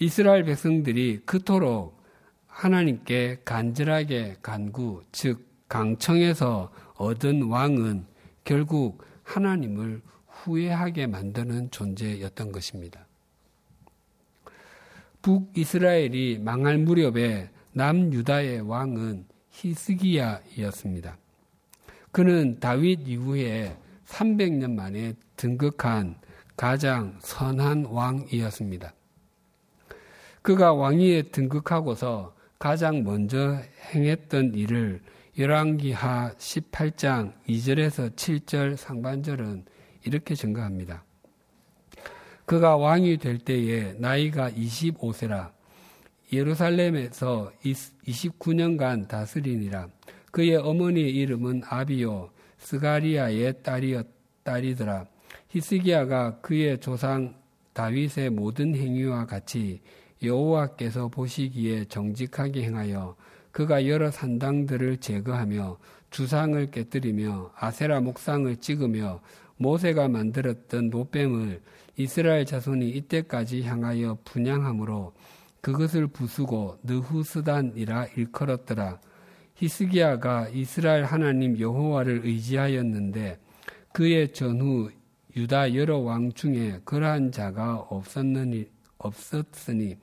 이스라엘 0.02 0.46
백성들이 0.46 1.24
그토록 1.26 2.02
하나님께 2.48 3.42
간절하게 3.44 4.38
간구, 4.42 5.04
즉 5.12 5.46
강청에서 5.68 6.72
얻은 6.96 7.44
왕은 7.44 8.06
결국 8.46 9.04
하나님을 9.24 10.02
후회하게 10.28 11.08
만드는 11.08 11.72
존재였던 11.72 12.54
것입니다. 12.54 13.06
북이스라엘이 15.22 16.40
망할 16.40 16.78
무렵에 16.78 17.50
남유다의 17.74 18.62
왕은 18.62 19.26
히스기야이었습니다. 19.52 21.18
그는 22.12 22.60
다윗 22.60 23.06
이후에 23.06 23.78
300년 24.06 24.76
만에 24.76 25.14
등극한 25.36 26.16
가장 26.56 27.18
선한 27.20 27.86
왕이었습니다. 27.86 28.94
그가 30.42 30.74
왕위에 30.74 31.24
등극하고서 31.24 32.36
가장 32.58 33.04
먼저 33.04 33.62
행했던 33.94 34.54
일을 34.56 35.02
열왕기하 35.38 36.34
18장 36.38 37.34
2절에서 37.48 38.16
7절 38.16 38.76
상반절은 38.76 39.66
이렇게 40.06 40.36
증가합니다. 40.36 41.04
그가 42.46 42.78
왕이 42.78 43.18
될 43.18 43.38
때에 43.38 43.94
나이가 43.98 44.50
25세라 44.50 45.52
예루살렘에서 46.32 47.52
29년간 47.64 49.08
다스리니라. 49.08 49.88
그의 50.32 50.58
어머니의 50.58 51.16
이름은 51.16 51.64
아비요 51.66 52.30
스가리아의 52.60 53.64
딸이었, 53.64 54.08
딸이더라. 54.44 55.06
히스기야가 55.50 56.40
그의 56.42 56.80
조상 56.80 57.36
다윗의 57.74 58.32
모든 58.32 58.76
행위와 58.76 59.26
같이 59.26 59.82
여호와께서 60.22 61.08
보시기에 61.08 61.86
정직하게 61.86 62.64
행하여 62.64 63.16
그가 63.52 63.88
여러 63.88 64.12
산당들을 64.12 64.98
제거하며 64.98 65.78
주상을 66.12 66.72
깨뜨리며 66.72 67.52
아세라 67.56 68.02
목상을 68.02 68.56
찍으며 68.58 69.22
모세가 69.58 70.08
만들었던 70.08 70.90
노뱀을 70.90 71.62
이스라엘 71.98 72.46
자손이 72.46 72.90
이때까지 72.90 73.64
향하여 73.64 74.18
분양함으로 74.24 75.14
그것을 75.62 76.08
부수고 76.08 76.78
느후스단이라 76.84 78.08
일컬었더라. 78.16 79.00
히스기야가 79.56 80.50
이스라엘 80.50 81.04
하나님 81.04 81.60
여호와를 81.60 82.22
의지하였는데 82.24 83.38
그의 83.92 84.32
전후 84.32 84.90
유다 85.36 85.76
여러 85.76 85.98
왕 85.98 86.32
중에 86.32 86.80
그러한 86.86 87.34
자가 87.34 87.76
없었느니 87.90 88.68
없었으니 89.00 89.98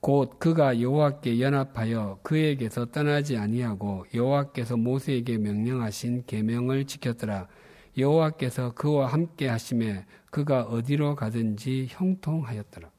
곧 0.00 0.38
그가 0.38 0.80
여호와께 0.80 1.40
연합하여 1.40 2.18
그에게서 2.22 2.86
떠나지 2.86 3.36
아니하고 3.36 4.06
여호와께서 4.12 4.76
모세에게 4.76 5.38
명령하신 5.38 6.24
계명을 6.26 6.86
지켰더라. 6.86 7.48
여호와께서 7.96 8.72
그와 8.74 9.06
함께 9.06 9.48
하심에 9.48 10.04
그가 10.30 10.62
어디로 10.62 11.14
가든지 11.14 11.86
형통하였더라. 11.90 12.90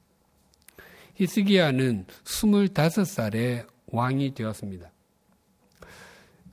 히스기야는 1.15 2.05
25살에 2.23 3.67
왕이 3.87 4.33
되었습니다. 4.33 4.91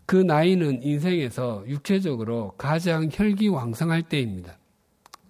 그 0.04 0.16
나이는 0.16 0.82
인생에서 0.82 1.62
육체적으로 1.68 2.54
가장 2.58 3.08
혈기왕성할 3.12 4.02
때입니다. 4.02 4.58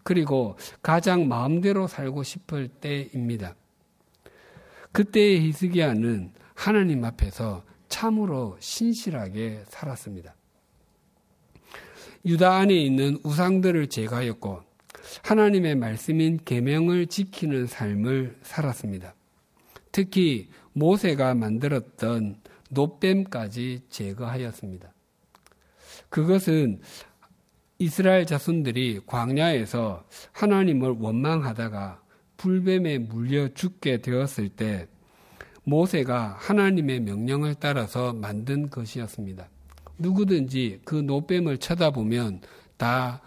그리고 0.03 0.57
가장 0.83 1.29
마음대로 1.29 1.87
살고 1.87 2.23
싶을 2.23 2.69
때입니다. 2.69 3.55
그때의 4.93 5.43
히스기야는 5.43 6.33
하나님 6.55 7.05
앞에서 7.05 7.65
참으로 7.89 8.57
신실하게 8.61 9.65
살았습니다. 9.69 10.35
유다 12.25 12.57
안에 12.57 12.75
있는 12.75 13.19
우상들을 13.25 13.89
제거하였고 13.89 14.63
하나님의 15.23 15.77
말씀인 15.77 16.41
계명을 16.45 17.07
지키는 17.07 17.67
삶을 17.67 18.39
살았습니다. 18.43 19.15
특히 19.93 20.49
모세가 20.73 21.35
만들었던 21.35 22.37
노뱀까지 22.71 23.83
제거하였습니다. 23.89 24.93
그것은 26.09 26.81
이스라엘 27.81 28.27
자손들이 28.27 29.01
광야에서 29.07 30.05
하나님을 30.33 30.97
원망하다가 30.99 32.03
불뱀에 32.37 32.99
물려 32.99 33.49
죽게 33.55 34.03
되었을 34.03 34.51
때 34.51 34.87
모세가 35.65 36.37
하나님의 36.39 37.01
명령을 37.01 37.55
따라서 37.59 38.13
만든 38.13 38.69
것이었습니다. 38.69 39.49
누구든지 39.97 40.81
그 40.85 40.95
노뱀을 40.95 41.57
쳐다보면 41.57 42.43
다 42.77 43.23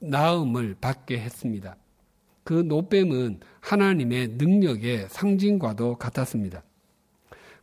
나음을 0.00 0.76
받게 0.80 1.18
했습니다. 1.18 1.74
그 2.44 2.54
노뱀은 2.54 3.40
하나님의 3.58 4.28
능력의 4.38 5.08
상징과도 5.08 5.96
같았습니다. 5.96 6.62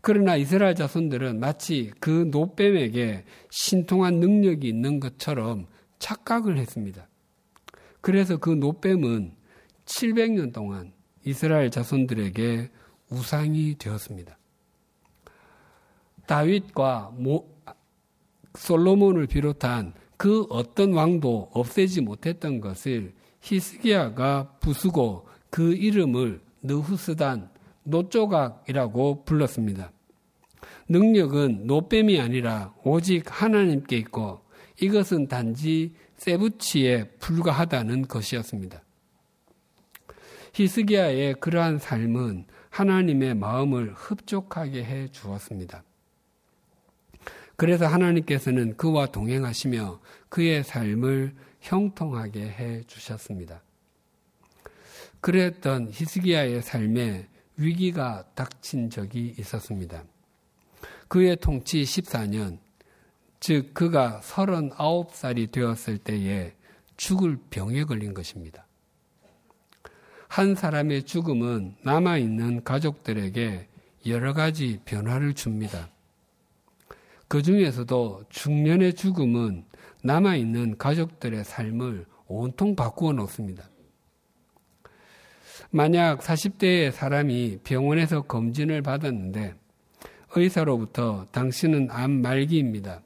그러나 0.01 0.35
이스라엘 0.35 0.75
자손들은 0.75 1.39
마치 1.39 1.91
그 2.01 2.27
노뱀에게 2.31 3.23
신통한 3.49 4.15
능력이 4.15 4.67
있는 4.67 4.99
것처럼 4.99 5.67
착각을 5.99 6.57
했습니다. 6.57 7.07
그래서 8.01 8.38
그 8.38 8.49
노뱀은 8.49 9.36
700년 9.86 10.53
동안 10.53 10.93
이스라엘 11.25 11.71
자손들에게 11.71 12.69
우상이 13.10 13.75
되었습니다. 13.77 14.38
다윗과 16.25 17.13
모, 17.17 17.49
솔로몬을 18.55 19.27
비롯한 19.27 19.93
그 20.17 20.45
어떤 20.49 20.93
왕도 20.93 21.51
없애지 21.53 22.01
못했던 22.01 22.60
것을 22.60 23.13
히스기야가 23.41 24.57
부수고 24.60 25.27
그 25.49 25.73
이름을 25.73 26.41
느후스단 26.63 27.49
노조각이라고 27.83 29.23
불렀습니다. 29.23 29.91
능력은 30.89 31.67
노뱀이 31.67 32.19
아니라 32.19 32.73
오직 32.83 33.23
하나님께 33.29 33.97
있고 33.97 34.41
이것은 34.79 35.27
단지 35.27 35.93
세부치에 36.17 37.05
불과하다는 37.19 38.07
것이었습니다. 38.07 38.81
히스기야의 40.53 41.35
그러한 41.35 41.77
삶은 41.79 42.45
하나님의 42.69 43.35
마음을 43.35 43.93
흡족하게 43.93 44.83
해 44.83 45.07
주었습니다. 45.11 45.83
그래서 47.55 47.87
하나님께서는 47.87 48.77
그와 48.77 49.07
동행하시며 49.07 49.99
그의 50.29 50.63
삶을 50.63 51.35
형통하게 51.59 52.41
해 52.41 52.83
주셨습니다. 52.83 53.63
그랬던 55.21 55.89
히스기야의 55.91 56.61
삶에 56.61 57.27
위기가 57.57 58.23
닥친 58.35 58.91
적이 58.91 59.33
있었습니다. 59.39 60.03
그의 61.07 61.35
통치 61.37 61.81
14년, 61.81 62.59
즉 63.39 63.73
그가 63.73 64.19
39살이 64.23 65.52
되었을 65.52 65.97
때에 66.00 66.54
죽을 66.95 67.38
병에 67.50 67.84
걸린 67.84 68.13
것입니다. 68.13 68.65
한 70.28 70.56
사람의 70.56 71.04
죽음은 71.04 71.78
남아있는 71.84 72.63
가족들에게 72.63 73.67
여러 74.08 74.34
가지 74.34 74.80
변화를 74.86 75.34
줍니다. 75.34 75.89
그 77.28 77.41
중에서도 77.41 78.23
중년의 78.30 78.93
죽음은 78.93 79.65
남아있는 80.04 80.78
가족들의 80.78 81.43
삶을 81.43 82.06
온통 82.28 82.76
바꾸어 82.76 83.13
놓습니다. 83.13 83.69
만약 85.69 86.19
40대의 86.19 86.91
사람이 86.91 87.60
병원에서 87.63 88.21
검진을 88.21 88.82
받았는데 88.82 89.56
의사로부터 90.36 91.26
당신은 91.32 91.89
암 91.91 92.21
말기입니다. 92.21 93.02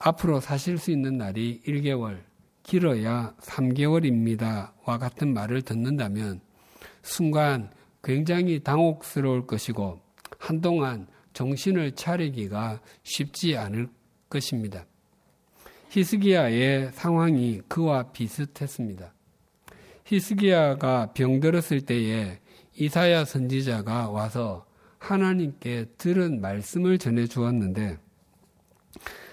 앞으로 0.00 0.40
사실 0.40 0.78
수 0.78 0.90
있는 0.90 1.18
날이 1.18 1.60
1개월, 1.66 2.22
길어야 2.62 3.34
3개월입니다. 3.42 4.72
와 4.86 4.98
같은 4.98 5.34
말을 5.34 5.62
듣는다면 5.62 6.40
순간 7.02 7.70
굉장히 8.02 8.60
당혹스러울 8.60 9.46
것이고 9.46 10.00
한동안 10.38 11.06
정신을 11.34 11.92
차리기가 11.92 12.80
쉽지 13.02 13.58
않을 13.58 13.88
것입니다. 14.30 14.86
히스기야의 15.90 16.92
상황이 16.94 17.60
그와 17.68 18.10
비슷했습니다. 18.12 19.12
히스기야가 20.06 21.12
병들었을 21.12 21.82
때에 21.82 22.38
이사야 22.74 23.26
선지자가 23.26 24.08
와서 24.08 24.64
하나님께 24.98 25.86
들은 25.98 26.40
말씀을 26.40 26.96
전해 26.96 27.26
주었는데 27.26 27.98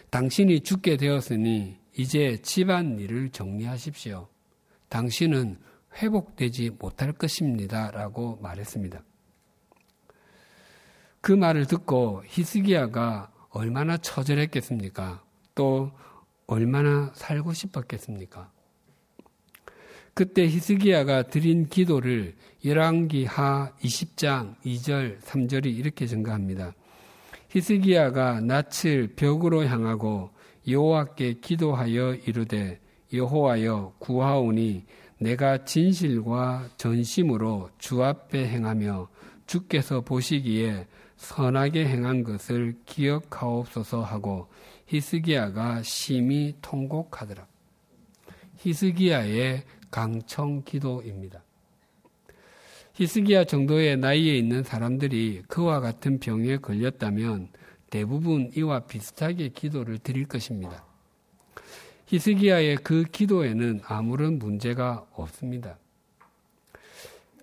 당신이 0.10 0.62
죽게 0.62 0.98
되었으니 0.98 1.78
이제 1.98 2.38
집안 2.42 3.00
일을 3.00 3.30
정리하십시오. 3.30 4.28
당신은 4.90 5.60
회복되지 5.96 6.72
못할 6.80 7.12
것입니다. 7.12 7.92
라고 7.92 8.38
말했습니다. 8.42 9.04
그 11.22 11.32
말을 11.32 11.66
듣고 11.66 12.24
히스기야가 12.26 13.32
얼마나 13.50 13.98
처절했겠습니까? 13.98 15.24
또 15.56 15.92
얼마나 16.46 17.12
살고 17.16 17.54
싶었겠습니까? 17.54 18.52
그때 20.14 20.48
히스기야가 20.48 21.24
드린 21.24 21.68
기도를 21.68 22.36
열왕기 22.64 23.26
하 23.26 23.72
20장 23.82 24.56
2절 24.64 25.20
3절이 25.22 25.66
이렇게 25.66 26.08
증가합니다. 26.08 26.74
히스기야가 27.50 28.42
낯을 28.42 29.14
벽으로 29.16 29.66
향하고 29.66 30.32
여호와께 30.68 31.36
기도하여 31.36 32.16
이르되 32.16 32.80
여호와여 33.14 33.96
구하오니 34.00 34.86
내가 35.20 35.64
진실과 35.64 36.70
전심으로 36.78 37.70
주 37.78 38.04
앞에 38.04 38.48
행하며 38.48 39.08
주께서 39.48 40.02
보시기에 40.02 40.88
선하게 41.16 41.88
행한 41.88 42.24
것을 42.24 42.76
기억하옵소서 42.86 44.04
하고 44.04 44.50
히스기야가 44.88 45.82
심히 45.84 46.56
통곡하더라. 46.62 47.48
히스기야의 48.58 49.64
강청 49.90 50.64
기도입니다. 50.64 51.47
히스기야 52.98 53.44
정도의 53.44 53.96
나이에 53.98 54.36
있는 54.36 54.64
사람들이 54.64 55.44
그와 55.48 55.82
같은 55.82 56.20
병에 56.20 56.58
걸렸다면 56.58 57.50
대부분 57.92 58.50
이와 58.56 58.88
비슷하게 58.88 59.50
기도를 59.50 60.00
드릴 60.00 60.26
것입니다. 60.26 60.84
히스기야의 62.08 62.78
그 62.78 63.04
기도에는 63.04 63.82
아무런 63.84 64.40
문제가 64.40 65.06
없습니다. 65.12 65.78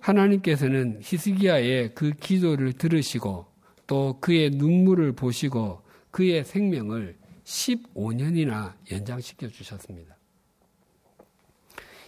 하나님께서는 0.00 0.98
히스기야의 1.00 1.94
그 1.94 2.10
기도를 2.10 2.72
들으시고 2.72 3.46
또 3.86 4.18
그의 4.20 4.50
눈물을 4.50 5.12
보시고 5.12 5.82
그의 6.10 6.44
생명을 6.44 7.16
15년이나 7.44 8.72
연장시켜 8.90 9.46
주셨습니다. 9.46 10.16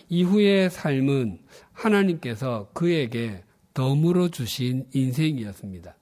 이후의 0.09 0.71
삶은 0.71 1.39
하나님께서 1.77 2.71
그에게 2.73 3.45
덤으로 3.75 4.31
주신 4.31 4.89
인생이었습니다. 4.93 5.95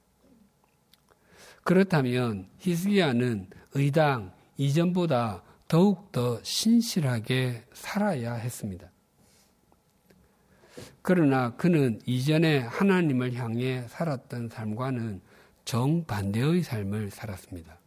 그렇다면 1.65 2.47
히스기야는 2.59 3.49
의당 3.73 4.33
이전보다 4.57 5.43
더욱 5.67 6.13
더 6.13 6.39
신실하게 6.43 7.65
살아야 7.73 8.35
했습니다. 8.35 8.91
그러나 11.03 11.55
그는 11.57 12.01
이전에 12.07 12.59
하나님을 12.59 13.35
향해 13.35 13.85
살았던 13.89 14.51
삶과는 14.51 15.21
정반대의 15.65 16.63
삶을 16.63 17.11
살았습니다. 17.11 17.79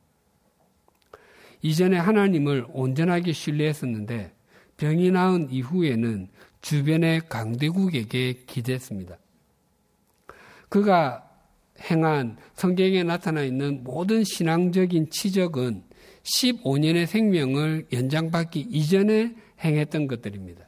이전에 1.62 1.98
하나님을 1.98 2.66
온전하게 2.70 3.32
신뢰했었는데 3.32 4.34
병이 4.78 5.12
나은 5.12 5.50
이후에는 5.50 6.30
주변의 6.62 7.30
강대국에게 7.30 8.44
기댔습니다. 8.46 9.18
그가 10.70 11.24
행한 11.80 12.38
성경에 12.54 13.04
나타나 13.04 13.44
있는 13.44 13.84
모든 13.84 14.24
신앙적인 14.24 15.10
치적은 15.10 15.84
15년의 16.24 17.06
생명을 17.06 17.88
연장받기 17.92 18.62
이전에 18.70 19.36
행했던 19.62 20.08
것들입니다. 20.08 20.68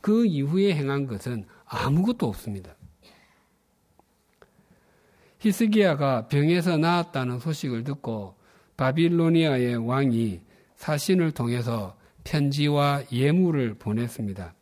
그 0.00 0.24
이후에 0.24 0.74
행한 0.74 1.06
것은 1.06 1.46
아무것도 1.64 2.26
없습니다. 2.26 2.74
히스기야가 5.38 6.28
병에서 6.28 6.76
나았다는 6.76 7.40
소식을 7.40 7.84
듣고 7.84 8.36
바빌로니아의 8.76 9.76
왕이 9.86 10.40
사신을 10.76 11.32
통해서 11.32 11.96
편지와 12.24 13.02
예물을 13.12 13.74
보냈습니다. 13.74 14.54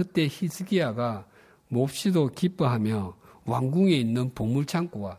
그때 0.00 0.26
히스기야가 0.30 1.26
몹시도 1.68 2.28
기뻐하며 2.28 3.14
왕궁에 3.44 3.92
있는 3.92 4.32
보물 4.32 4.64
창고와 4.64 5.18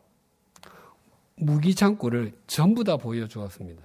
무기 1.36 1.76
창고를 1.76 2.34
전부 2.48 2.84
다 2.84 2.98
보여주었습니다. 2.98 3.80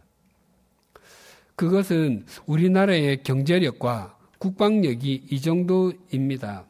그것은 1.55 2.25
우리나라의 2.47 3.23
경제력과 3.25 4.17
국방력이 4.39 5.27
이 5.31 5.41
정도입니다. 5.43 6.65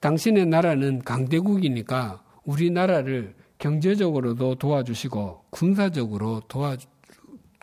당신의 0.00 0.44
나라는 0.44 0.98
강대국이니까 0.98 2.22
우리나라를 2.44 3.34
경제적으로도 3.56 4.56
도와주시고 4.56 5.44
군사적으로 5.48 6.42
도와 6.46 6.76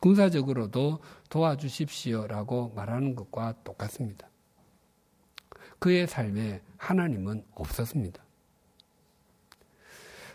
군사적으로도 0.01 1.01
도와주십시오라고 1.29 2.73
말하는 2.75 3.13
것과 3.13 3.53
똑같습니다. 3.63 4.27
그의 5.85 6.07
삶에 6.07 6.61
하나님은 6.77 7.43
없었습니다. 7.53 8.19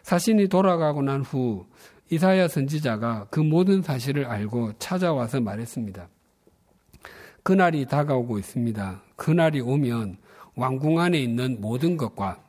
자신이 0.04 0.46
돌아가고 0.46 1.02
난 1.02 1.22
후 1.22 1.66
이사야 2.08 2.46
선지자가 2.46 3.26
그 3.32 3.40
모든 3.40 3.82
사실을 3.82 4.26
알고 4.26 4.74
찾아와서 4.78 5.40
말했습니다. 5.40 6.08
그날이 7.42 7.84
다가오고 7.84 8.38
있습니다. 8.38 9.02
그날이 9.16 9.60
오면 9.60 10.18
왕궁 10.54 11.00
안에 11.00 11.18
있는 11.18 11.60
모든 11.60 11.96
것과 11.96 12.40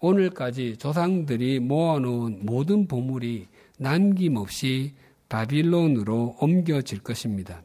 오늘까지 0.00 0.76
조상들이 0.76 1.58
모아놓은 1.58 2.40
모든 2.44 2.86
보물이 2.86 3.48
남김없이 3.78 4.92
바빌론으로 5.30 6.36
옮겨질 6.38 6.98
것입니다. 6.98 7.62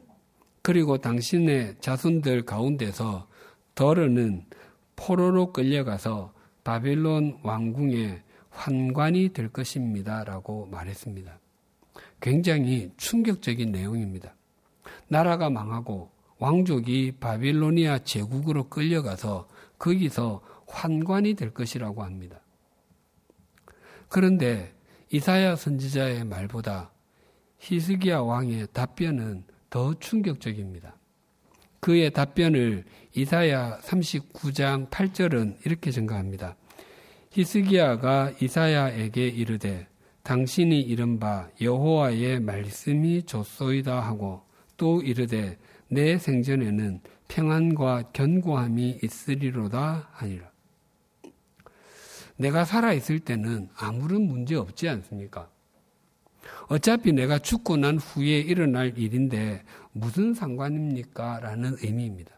그리고 0.62 0.96
당신의 0.96 1.74
자손들 1.80 2.46
가운데서 2.46 3.28
더러는 3.74 4.46
포로로 4.98 5.52
끌려가서 5.52 6.34
바빌론 6.64 7.38
왕궁에 7.44 8.20
환관이 8.50 9.28
될 9.28 9.48
것입니다. 9.48 10.24
라고 10.24 10.66
말했습니다. 10.66 11.38
굉장히 12.20 12.90
충격적인 12.96 13.70
내용입니다. 13.70 14.34
나라가 15.06 15.50
망하고 15.50 16.10
왕족이 16.38 17.12
바빌로니아 17.20 18.00
제국으로 18.00 18.68
끌려가서 18.68 19.48
거기서 19.78 20.42
환관이 20.66 21.34
될 21.34 21.54
것이라고 21.54 22.02
합니다. 22.02 22.40
그런데 24.08 24.74
이사야 25.10 25.54
선지자의 25.54 26.24
말보다 26.24 26.90
히스기야 27.60 28.20
왕의 28.20 28.68
답변은 28.72 29.44
더 29.70 29.94
충격적입니다. 29.94 30.97
그의 31.80 32.10
답변을 32.10 32.84
이사야 33.14 33.78
39장 33.78 34.90
8절은 34.90 35.66
이렇게 35.66 35.90
증가합니다. 35.90 36.56
히스기야가 37.30 38.32
이사야에게 38.40 39.28
이르되 39.28 39.86
당신이 40.22 40.80
이른바 40.80 41.48
여호와의 41.60 42.40
말씀이 42.40 43.22
좋소이다 43.24 44.00
하고 44.00 44.42
또 44.76 45.00
이르되 45.00 45.56
내 45.88 46.18
생전에는 46.18 47.00
평안과 47.28 48.10
견고함이 48.12 49.00
있으리로다 49.02 50.08
하니라. 50.12 50.50
내가 52.36 52.64
살아 52.64 52.92
있을 52.92 53.20
때는 53.20 53.68
아무런 53.76 54.22
문제 54.22 54.54
없지 54.54 54.88
않습니까? 54.88 55.50
어차피 56.68 57.12
내가 57.12 57.38
죽고 57.38 57.78
난 57.78 57.96
후에 57.96 58.40
일어날 58.40 58.96
일인데 58.98 59.62
무슨 59.92 60.34
상관입니까? 60.34 61.40
라는 61.40 61.76
의미입니다. 61.82 62.32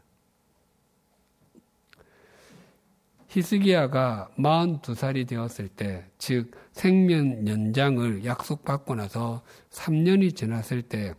히스기야가 3.28 4.30
42살이 4.38 5.26
되었을 5.26 5.68
때, 5.68 6.04
즉 6.18 6.50
생명 6.72 7.46
연장을 7.46 8.24
약속받고 8.24 8.96
나서 8.96 9.42
3년이 9.70 10.34
지났을 10.34 10.82
때 10.82 11.14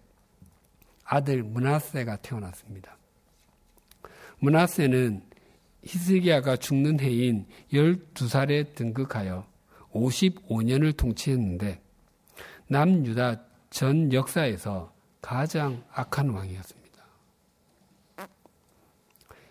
아들 1.04 1.44
문하세가 1.44 2.18
태어났습니다. 2.18 2.98
문하세는 4.40 5.22
히스기야가 5.84 6.58
죽는 6.58 7.00
해인 7.00 7.46
12살에 7.74 8.74
등극하여 8.76 9.46
55년을 9.94 10.96
통치했는데 10.96 11.81
남유다 12.72 13.42
전 13.70 14.14
역사에서 14.14 14.94
가장 15.22 15.84
악한 15.92 16.30
왕이었습니다. 16.30 17.04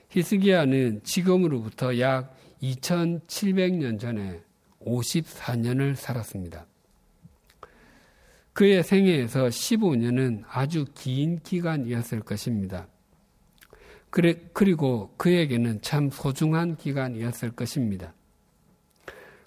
히스기야는 0.09 1.03
지금으로부터 1.05 1.99
약 2.01 2.35
2700년 2.63 4.01
전에 4.01 4.41
54년을 4.81 5.97
살았습니다. 5.97 6.65
그의 8.55 8.83
생애에서 8.83 9.49
15년은 9.49 10.45
아주 10.49 10.87
긴 10.95 11.41
기간이었을 11.41 12.21
것입니다. 12.21 12.89
그래, 14.09 14.35
그리고 14.55 15.13
그에게는 15.19 15.83
참 15.83 16.09
소중한 16.09 16.75
기간이었을 16.75 17.51
것입니다. 17.51 18.15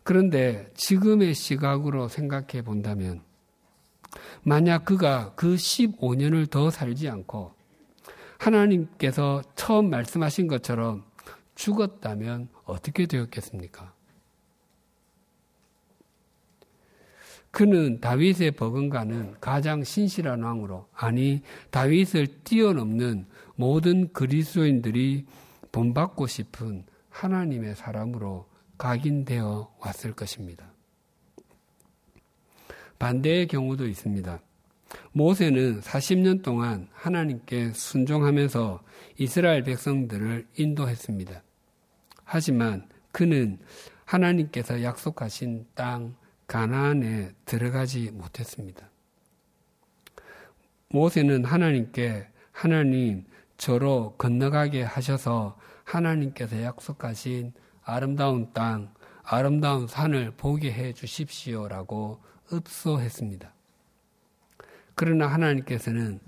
그런데 0.04 0.70
지금의 0.76 1.34
시각으로 1.34 2.08
생각해 2.08 2.62
본다면 2.64 3.22
만약 4.44 4.86
그가 4.86 5.34
그 5.36 5.56
15년을 5.56 6.50
더 6.50 6.70
살지 6.70 7.10
않고 7.10 7.54
하나님께서 8.38 9.42
처음 9.56 9.90
말씀하신 9.90 10.48
것처럼 10.48 11.04
죽었다면 11.56 12.50
어떻게 12.66 13.06
되었겠습니까? 13.06 13.94
그는 17.52 18.02
다윗의 18.02 18.52
버금가는 18.52 19.36
가장 19.40 19.84
신실한 19.84 20.42
왕으로 20.42 20.88
아니 20.92 21.44
다윗을 21.70 22.42
뛰어넘는 22.44 23.28
모든 23.56 24.12
그리스도인들이 24.12 25.28
본받고 25.72 26.26
싶은 26.26 26.86
하나님의 27.10 27.76
사람으로 27.76 28.48
각인되어 28.80 29.76
왔을 29.80 30.14
것입니다. 30.14 30.73
반대의 33.00 33.48
경우도 33.48 33.88
있습니다. 33.88 34.40
모세는 35.12 35.82
40년 35.82 36.44
동안 36.44 36.88
하나님께 36.94 37.72
순종하면서 37.74 38.82
이스라엘 39.18 39.64
백성들을 39.64 40.48
인도했습니다. 40.56 41.44
하지만 42.24 42.88
그는 43.12 43.60
하나님께서 44.06 44.84
약속하신 44.84 45.68
땅 45.74 46.16
가나안에 46.48 47.32
들어가지 47.46 48.12
못했습니다. 48.12 48.90
모세는 50.90 51.46
하나님께 51.46 52.28
하나님 52.52 53.26
저로 53.58 54.16
건너가게 54.18 54.84
하셔서 54.84 55.58
하나님께서 55.84 56.62
약속하신 56.62 57.54
아름다운 57.84 58.52
땅, 58.54 58.94
아름다운 59.24 59.88
산을 59.88 60.32
보게 60.38 60.72
해 60.72 60.94
주십시오라고 60.94 62.22
읍소했습니다. 62.54 63.54
그러나 64.96 65.28
하나님께서는 65.28 66.20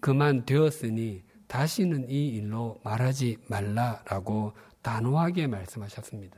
그만 0.00 0.44
되었으니 0.44 1.22
다시는 1.46 2.10
이 2.10 2.28
일로 2.28 2.80
말하지 2.84 3.38
말라라고 3.48 4.52
단호하게 4.82 5.46
말씀하셨습니다. 5.46 6.36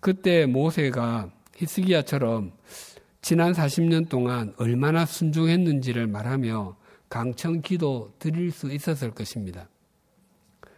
그때 0.00 0.46
모세가 0.46 1.30
히스기야처럼 1.56 2.52
지난 3.22 3.52
40년 3.52 4.08
동안 4.08 4.54
얼마나 4.56 5.04
순종했는지를 5.04 6.06
말하며 6.06 6.76
강청 7.08 7.60
기도 7.60 8.14
드릴 8.18 8.50
수 8.50 8.72
있었을 8.72 9.10
것입니다. 9.10 9.68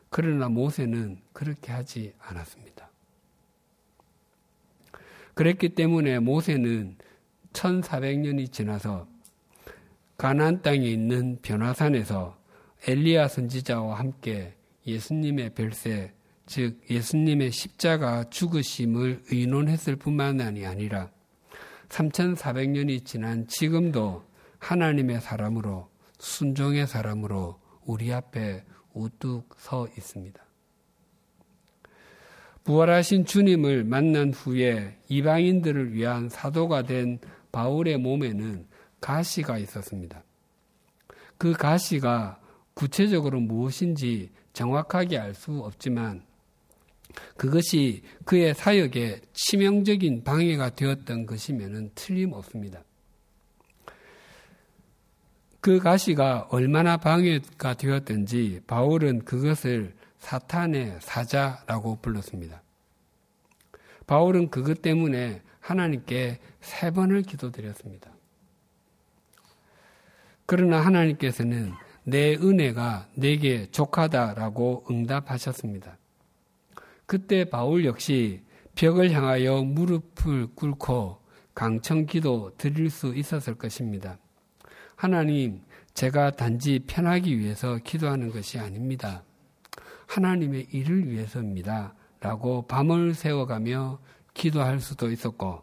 그러나 0.09 0.49
모세는 0.49 1.21
그렇게 1.33 1.73
하지 1.73 2.15
않았습니다. 2.19 2.72
그랬기 5.35 5.71
때문에 5.71 6.19
모세는 6.19 6.97
1400년이 7.53 8.53
지나서 8.53 9.07
가나안 10.17 10.63
땅에 10.63 10.87
있는 10.87 11.39
변화산에서 11.43 12.37
엘리야 12.87 13.29
선지자와 13.29 13.99
함께 13.99 14.55
예수님의 14.87 15.55
별세, 15.55 16.13
즉 16.47 16.81
예수님의 16.91 17.53
십자가 17.53 18.25
죽으심을 18.25 19.23
의논했을 19.31 19.97
뿐만이 19.97 20.67
아니라 20.67 21.11
3400년이 21.89 23.05
지난 23.05 23.47
지금도 23.47 24.25
하나님의 24.59 25.21
사람으로 25.21 25.89
순종의 26.19 26.87
사람으로 26.87 27.61
우리 27.85 28.13
앞에 28.13 28.65
우뚝 28.95 29.55
서 29.59 29.89
있습니다. 29.97 30.42
부활하신 32.65 33.25
주님을 33.25 33.85
만난 33.85 34.33
후에 34.33 34.97
이방인들을 35.09 35.93
위한 35.93 36.29
사도가 36.29 36.83
된 36.83 37.19
바울의 37.51 37.99
몸에는 37.99 38.67
가시가 39.01 39.59
있었습니다. 39.59 40.23
그 41.39 41.53
가시가 41.53 42.41
구체적으로 42.75 43.41
무엇인지 43.41 44.31
정확하게 44.53 45.19
알 45.19 45.35
수 45.35 45.59
없지만 45.59 46.23
그것이 47.37 48.03
그의 48.25 48.55
사역에 48.55 49.21
치명적인 49.33 50.25
방해가 50.25 50.71
되었던 50.71 51.27
것이면 51.27 51.91
틀림없습니다. 51.95 52.85
그 55.61 55.79
가시가 55.79 56.49
얼마나 56.51 56.97
방해가 56.97 57.75
되었든지 57.75 58.63
바울은 58.67 59.25
그것을 59.25 59.95
사탄의 60.23 60.99
사자라고 61.01 61.99
불렀습니다. 62.01 62.63
바울은 64.07 64.51
그것 64.51 64.81
때문에 64.81 65.43
하나님께 65.61 66.39
세 66.61 66.91
번을 66.93 67.23
기도드렸습니다. 67.23 68.11
그러나 70.47 70.81
하나님께서는 70.81 71.73
내 72.05 72.35
은혜가 72.35 73.09
내게 73.15 73.71
족하다라고 73.71 74.87
응답하셨습니다. 74.91 75.99
그때 77.07 77.45
바울 77.45 77.85
역시 77.85 78.43
벽을 78.75 79.11
향하여 79.11 79.63
무릎을 79.63 80.55
꿇고 80.55 81.21
강청 81.55 82.07
기도 82.07 82.57
드릴 82.57 82.91
수 82.91 83.15
있었을 83.15 83.57
것입니다. 83.57 84.19
하나님, 84.95 85.63
제가 85.95 86.31
단지 86.31 86.79
편하기 86.87 87.39
위해서 87.39 87.77
기도하는 87.79 88.31
것이 88.31 88.59
아닙니다. 88.59 89.25
하나님의 90.13 90.69
일을 90.73 91.11
위해서입니다. 91.11 91.95
라고 92.21 92.67
밤을 92.67 93.15
새워가며 93.15 93.99
기도할 94.35 94.79
수도 94.79 95.11
있었고, 95.11 95.63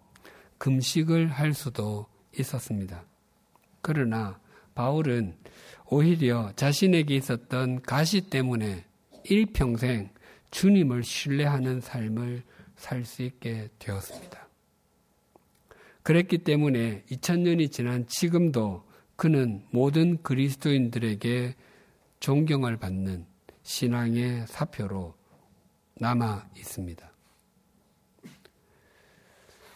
금식을 0.57 1.27
할 1.27 1.53
수도 1.53 2.07
있었습니다. 2.37 3.03
그러나 3.81 4.39
바울은 4.73 5.35
오히려 5.85 6.51
자신에게 6.55 7.15
있었던 7.15 7.83
가시 7.83 8.21
때문에 8.21 8.85
일평생 9.25 10.09
주님을 10.49 11.03
신뢰하는 11.03 11.79
삶을 11.79 12.43
살 12.75 13.05
수 13.05 13.23
있게 13.23 13.69
되었습니다. 13.77 14.47
그랬기 16.01 16.39
때문에 16.39 17.03
2000년이 17.11 17.71
지난 17.71 18.07
지금도 18.07 18.83
그는 19.15 19.63
모든 19.71 20.21
그리스도인들에게 20.23 21.55
존경을 22.19 22.77
받는 22.77 23.25
신앙의 23.63 24.47
사표로 24.47 25.15
남아 25.95 26.49
있습니다. 26.57 27.11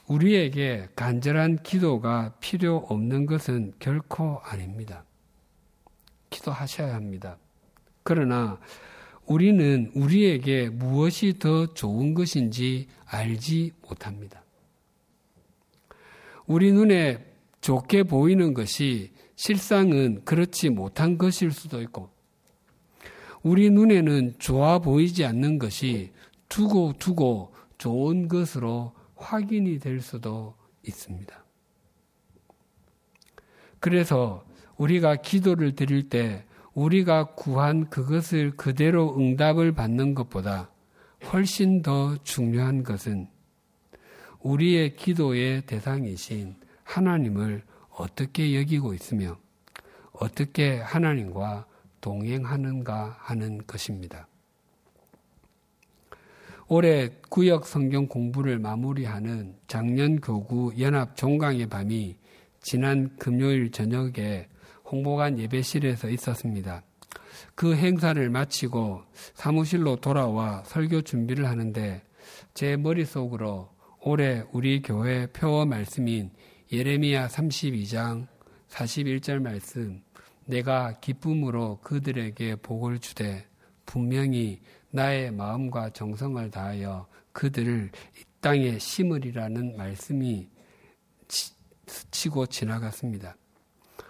우리에게 0.07 0.89
간절한 0.95 1.63
기도가 1.63 2.35
필요 2.39 2.77
없는 2.77 3.25
것은 3.25 3.73
결코 3.79 4.39
아닙니다. 4.43 5.05
기도하셔야 6.29 6.93
합니다. 6.93 7.37
그러나 8.03 8.59
우리는 9.25 9.91
우리에게 9.95 10.69
무엇이 10.69 11.39
더 11.39 11.73
좋은 11.73 12.13
것인지 12.13 12.87
알지 13.05 13.71
못합니다. 13.87 14.43
우리 16.45 16.73
눈에 16.73 17.25
좋게 17.61 18.03
보이는 18.03 18.53
것이 18.53 19.13
실상은 19.35 20.25
그렇지 20.25 20.69
못한 20.69 21.17
것일 21.17 21.51
수도 21.51 21.81
있고, 21.81 22.12
우리 23.43 23.69
눈에는 23.69 24.35
좋아 24.39 24.79
보이지 24.79 25.25
않는 25.25 25.59
것이 25.59 26.11
두고 26.49 26.93
두고 26.97 27.53
좋은 27.77 28.27
것으로 28.29 28.93
확인이 29.15 29.79
될 29.79 30.01
수도 30.01 30.55
있습니다. 30.83 31.43
그래서 33.79 34.45
우리가 34.77 35.17
기도를 35.17 35.75
드릴 35.75 36.09
때 36.09 36.45
우리가 36.73 37.35
구한 37.35 37.89
그것을 37.89 38.55
그대로 38.55 39.15
응답을 39.17 39.73
받는 39.73 40.15
것보다 40.15 40.71
훨씬 41.31 41.81
더 41.81 42.15
중요한 42.23 42.83
것은 42.83 43.27
우리의 44.39 44.95
기도의 44.95 45.65
대상이신 45.65 46.55
하나님을 46.83 47.63
어떻게 47.89 48.57
여기고 48.57 48.93
있으며 48.93 49.37
어떻게 50.13 50.79
하나님과 50.79 51.65
동행하는가 52.03 53.15
하는 53.17 53.65
것입니다. 53.65 54.27
올해 56.67 57.09
구역 57.29 57.65
성경 57.65 58.07
공부를 58.07 58.59
마무리하는 58.59 59.55
작년 59.67 60.19
교구 60.19 60.73
연합 60.79 61.15
종강의 61.15 61.67
밤이 61.67 62.17
지난 62.61 63.15
금요일 63.17 63.71
저녁에 63.71 64.47
홍보관 64.85 65.39
예배실에서 65.39 66.09
있었습니다. 66.09 66.83
그 67.55 67.75
행사를 67.75 68.29
마치고 68.29 69.03
사무실로 69.33 69.97
돌아와 69.97 70.63
설교 70.65 71.01
준비를 71.01 71.47
하는데 71.47 72.01
제 72.53 72.75
머릿속으로 72.75 73.69
올해 74.01 74.43
우리 74.51 74.81
교회 74.81 75.27
표어 75.27 75.65
말씀인 75.65 76.31
예레미야 76.71 77.27
32장 77.27 78.27
41절 78.69 79.41
말씀 79.41 80.01
내가 80.45 80.99
기쁨으로 80.99 81.79
그들에게 81.81 82.57
복을 82.57 82.99
주되 82.99 83.45
분명히 83.85 84.61
나의 84.91 85.31
마음과 85.31 85.91
정성을 85.91 86.51
다하여 86.51 87.07
그들을 87.31 87.91
이 88.17 88.23
땅에 88.41 88.77
심으리라는 88.77 89.77
말씀이 89.77 90.47
스치고 91.87 92.47
지나갔습니다. 92.47 93.35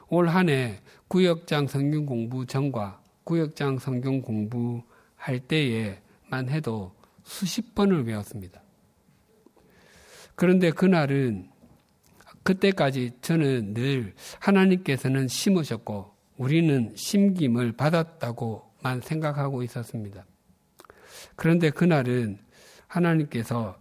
올 0.09 0.29
한 0.29 0.49
해 0.49 0.79
구역장 1.07 1.67
성경 1.67 2.05
공부 2.05 2.45
전과 2.45 3.01
구역장 3.23 3.79
성경 3.79 4.21
공부 4.21 4.83
할 5.15 5.39
때에만 5.39 6.49
해도 6.49 6.93
수십 7.23 7.73
번을 7.73 8.05
외웠습니다. 8.05 8.61
그런데 10.35 10.71
그날은 10.71 11.49
그때까지 12.43 13.11
저는 13.21 13.73
늘 13.73 14.13
하나님께서는 14.39 15.27
심으셨고 15.27 16.12
우리는 16.43 16.91
심김을 16.93 17.71
받았다고만 17.71 18.99
생각하고 19.01 19.63
있었습니다. 19.63 20.25
그런데 21.37 21.69
그날은 21.69 22.37
하나님께서 22.87 23.79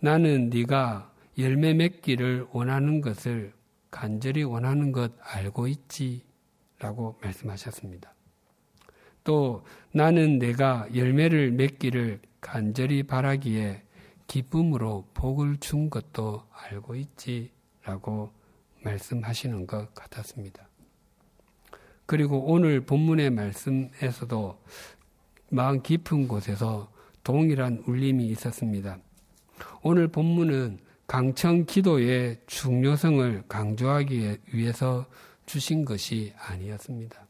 나는 0.00 0.48
네가 0.48 1.12
열매 1.36 1.74
맺기를 1.74 2.46
원하는 2.52 3.02
것을 3.02 3.52
간절히 3.90 4.42
원하는 4.42 4.90
것 4.90 5.12
알고 5.20 5.68
있지 5.68 6.24
라고 6.78 7.18
말씀하셨습니다. 7.20 8.14
또 9.22 9.66
나는 9.92 10.38
내가 10.38 10.88
열매를 10.94 11.50
맺기를 11.52 12.22
간절히 12.40 13.02
바라기에 13.02 13.82
기쁨으로 14.26 15.06
복을 15.12 15.58
준 15.58 15.90
것도 15.90 16.46
알고 16.52 16.94
있지 16.94 17.52
라고 17.82 18.32
말씀하시는 18.82 19.66
것 19.66 19.94
같았습니다. 19.94 20.67
그리고 22.08 22.38
오늘 22.50 22.80
본문의 22.80 23.28
말씀에서도 23.28 24.58
마음 25.50 25.82
깊은 25.82 26.26
곳에서 26.26 26.90
동일한 27.22 27.82
울림이 27.86 28.28
있었습니다. 28.28 28.96
오늘 29.82 30.08
본문은 30.08 30.78
강청 31.06 31.66
기도의 31.66 32.40
중요성을 32.46 33.42
강조하기 33.46 34.38
위해서 34.54 35.04
주신 35.44 35.84
것이 35.84 36.32
아니었습니다. 36.38 37.26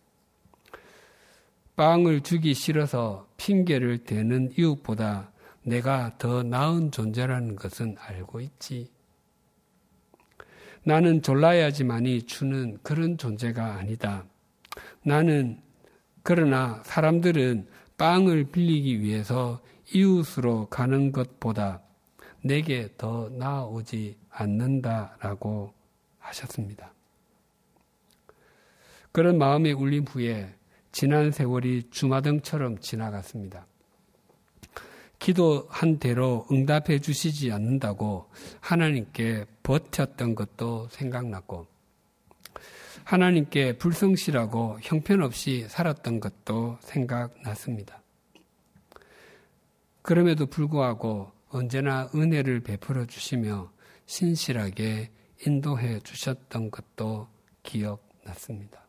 빵을 1.75 2.21
주기 2.21 2.55
싫어서 2.55 3.27
핑계를 3.37 4.05
대는 4.05 4.53
이웃보다 4.57 5.33
내가 5.65 6.17
더 6.19 6.45
나은 6.45 6.93
존재라는 6.93 7.57
것은 7.57 7.97
알고 7.99 8.41
있지. 8.43 8.93
나는 10.85 11.21
졸라야지만이 11.21 12.23
주는 12.23 12.79
그런 12.85 13.19
존재가 13.19 13.75
아니다. 13.75 14.25
나는 15.03 15.61
그러나 16.23 16.83
사람들은 16.85 17.67
빵을 17.97 18.51
빌리기 18.53 19.01
위해서 19.01 19.61
이웃으로 19.93 20.67
가는 20.69 21.13
것보다 21.13 21.83
내게 22.43 22.89
더 22.97 23.29
나아오지 23.31 24.17
않는다라고 24.31 25.73
하셨습니다. 26.19 26.93
그런 29.13 29.39
마음의 29.39 29.73
울림 29.73 30.05
후에 30.05 30.55
지난 30.93 31.33
세월이 31.33 31.91
주마등처럼 31.91 32.79
지나갔습니다. 32.79 33.67
기도한 35.19 35.99
대로 35.99 36.47
응답해 36.53 37.01
주시지 37.01 37.51
않는다고 37.51 38.29
하나님께 38.61 39.47
버텼던 39.63 40.35
것도 40.35 40.89
생각났고, 40.91 41.67
하나님께 43.09 43.79
불성실하고 43.79 44.81
형편없이 44.83 45.67
살았던 45.67 46.21
것도 46.21 46.77
생각났습니다. 46.83 48.03
그럼에도 50.03 50.45
불구하고 50.45 51.33
언제나 51.49 52.11
은혜를 52.15 52.61
베풀어 52.61 53.07
주시며 53.07 53.73
신실하게 54.05 55.11
인도해 55.47 56.01
주셨던 56.01 56.71
것도 56.71 57.29
기억났습니다. 57.63 58.87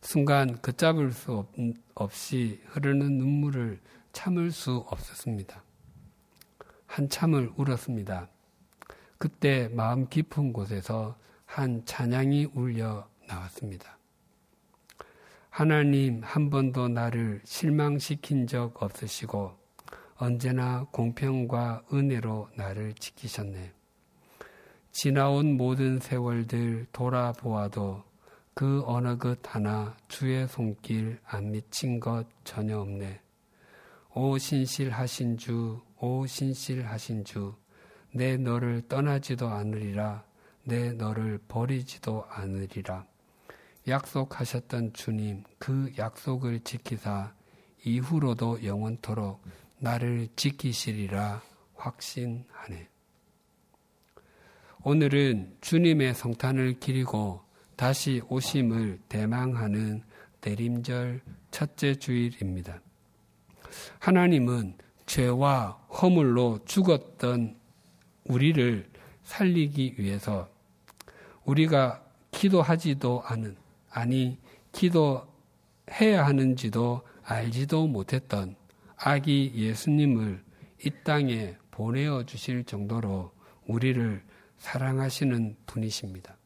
순간 0.00 0.62
걷잡을 0.62 1.10
수 1.10 1.48
없이 1.96 2.62
흐르는 2.66 3.18
눈물을 3.18 3.80
참을 4.12 4.52
수 4.52 4.76
없었습니다. 4.76 5.60
한참을 6.86 7.50
울었습니다. 7.56 8.28
그때 9.18 9.68
마음 9.72 10.08
깊은 10.08 10.52
곳에서 10.52 11.16
한 11.44 11.84
찬양이 11.84 12.46
울려 12.54 13.08
나왔습니다. 13.26 13.98
하나님 15.50 16.20
한 16.22 16.50
번도 16.50 16.88
나를 16.88 17.40
실망시킨 17.44 18.46
적 18.46 18.82
없으시고 18.82 19.56
언제나 20.16 20.84
공평과 20.90 21.84
은혜로 21.92 22.48
나를 22.56 22.94
지키셨네. 22.94 23.72
지나온 24.90 25.56
모든 25.56 25.98
세월들 25.98 26.86
돌아보아도 26.92 28.02
그 28.54 28.82
어느 28.86 29.18
것 29.18 29.38
하나 29.44 29.96
주의 30.06 30.46
손길 30.46 31.18
안 31.24 31.50
미친 31.50 31.98
것 31.98 32.26
전혀 32.44 32.78
없네. 32.78 33.20
오 34.14 34.38
신실하신 34.38 35.36
주, 35.36 35.80
오 35.98 36.24
신실하신 36.24 37.24
주, 37.24 37.54
내 38.12 38.36
너를 38.36 38.82
떠나지도 38.88 39.48
않으리라, 39.48 40.24
내 40.64 40.92
너를 40.92 41.38
버리지도 41.46 42.24
않으리라. 42.28 43.04
약속하셨던 43.86 44.94
주님, 44.94 45.44
그 45.58 45.92
약속을 45.98 46.60
지키사 46.60 47.34
이후로도 47.84 48.64
영원토록 48.64 49.42
나를 49.78 50.28
지키시리라 50.36 51.42
확신하네. 51.76 52.88
오늘은 54.82 55.56
주님의 55.60 56.14
성탄을 56.14 56.80
기리고 56.80 57.42
다시 57.76 58.22
오심을 58.28 59.00
대망하는 59.08 60.02
대림절 60.40 61.20
첫째 61.50 61.94
주일입니다. 61.94 62.80
하나님은 63.98 64.78
죄와 65.06 65.72
허물로 65.90 66.60
죽었던 66.64 67.56
우리를 68.26 68.88
살리기 69.24 69.96
위해서 69.98 70.53
우리가 71.44 72.02
기도하지도 72.30 73.22
않은, 73.24 73.56
아니, 73.90 74.38
기도해야 74.72 76.26
하는지도 76.26 77.02
알지도 77.22 77.86
못했던 77.86 78.56
아기 78.96 79.52
예수님을 79.54 80.42
이 80.84 80.90
땅에 81.04 81.56
보내어 81.70 82.24
주실 82.24 82.64
정도로 82.64 83.32
우리를 83.66 84.22
사랑하시는 84.58 85.56
분이십니다. 85.66 86.36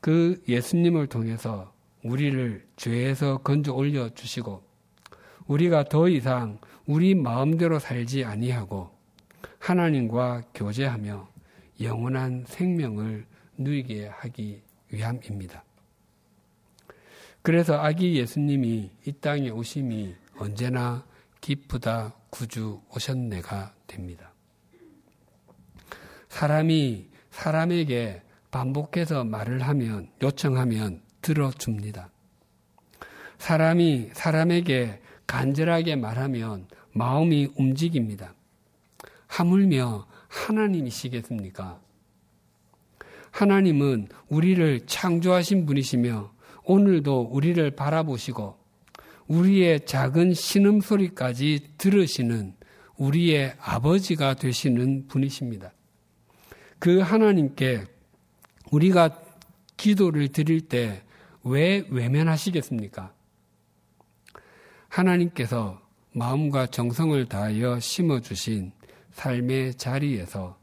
그 0.00 0.42
예수님을 0.48 1.06
통해서 1.06 1.72
우리를 2.02 2.66
죄에서 2.76 3.38
건져 3.38 3.72
올려 3.72 4.08
주시고 4.08 4.62
우리가 5.46 5.84
더 5.84 6.08
이상 6.08 6.58
우리 6.86 7.14
마음대로 7.14 7.78
살지 7.78 8.24
아니하고 8.24 8.90
하나님과 9.58 10.42
교제하며 10.54 11.28
영원한 11.80 12.44
생명을 12.46 13.26
누리게 13.58 14.08
하기 14.08 14.62
위함입니다. 14.90 15.64
그래서 17.42 17.80
아기 17.80 18.16
예수님이 18.16 18.90
이 19.04 19.12
땅에 19.12 19.50
오심이 19.50 20.14
언제나 20.38 21.04
기쁘다 21.40 22.14
구주 22.30 22.80
오셨네가 22.94 23.74
됩니다. 23.86 24.32
사람이 26.28 27.08
사람에게 27.30 28.22
반복해서 28.50 29.24
말을 29.24 29.60
하면 29.62 30.10
요청하면 30.22 31.02
들어줍니다. 31.20 32.10
사람이 33.38 34.10
사람에게 34.12 35.00
간절하게 35.26 35.96
말하면 35.96 36.68
마음이 36.92 37.48
움직입니다. 37.56 38.34
하물며 39.26 40.06
하나님이시겠습니까? 40.28 41.81
하나님은 43.32 44.08
우리를 44.28 44.86
창조하신 44.86 45.66
분이시며 45.66 46.32
오늘도 46.64 47.30
우리를 47.32 47.68
바라보시고 47.72 48.56
우리의 49.26 49.84
작은 49.84 50.34
신음소리까지 50.34 51.72
들으시는 51.78 52.54
우리의 52.96 53.54
아버지가 53.58 54.34
되시는 54.34 55.08
분이십니다. 55.08 55.72
그 56.78 57.00
하나님께 57.00 57.84
우리가 58.70 59.20
기도를 59.76 60.28
드릴 60.28 60.60
때 60.60 61.02
왜 61.44 61.84
외면하시겠습니까? 61.90 63.12
하나님께서 64.88 65.80
마음과 66.12 66.66
정성을 66.66 67.24
다하여 67.26 67.80
심어주신 67.80 68.72
삶의 69.12 69.74
자리에서 69.74 70.58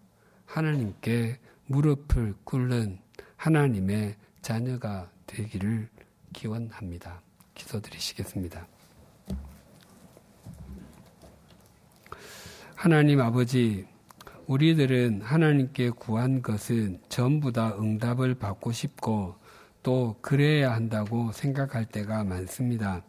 하나님께 0.46 1.38
무릎을 1.70 2.34
꿇는 2.46 2.98
하나님의 3.36 4.16
자녀가 4.42 5.08
되기를 5.28 5.88
기원합니다. 6.34 7.22
기도드리시겠습니다. 7.54 8.68
하나님 12.74 13.22
아버지, 13.22 13.86
우리들은 14.48 15.22
하나님께 15.22 15.92
구한 15.92 16.42
것은 16.42 17.02
전부 17.08 17.52
다 17.52 17.76
응답을 17.78 18.36
받고 18.36 18.72
싶고 18.72 19.36
또 19.84 20.16
그래야 20.22 20.74
한다고 20.74 21.32
생각할 21.32 21.86
때가 21.86 22.24
많습니다. 22.24 23.04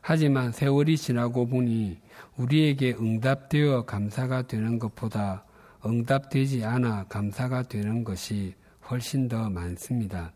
하지만 0.00 0.52
세월이 0.52 0.96
지나고 0.96 1.46
보니 1.46 2.00
우리에게 2.38 2.94
응답되어 2.94 3.84
감사가 3.84 4.46
되는 4.46 4.78
것보다 4.78 5.44
응답되지 5.84 6.64
않아 6.64 7.04
감사가 7.08 7.62
되는 7.62 8.04
것이 8.04 8.54
훨씬 8.90 9.28
더 9.28 9.48
많습니다. 9.48 10.32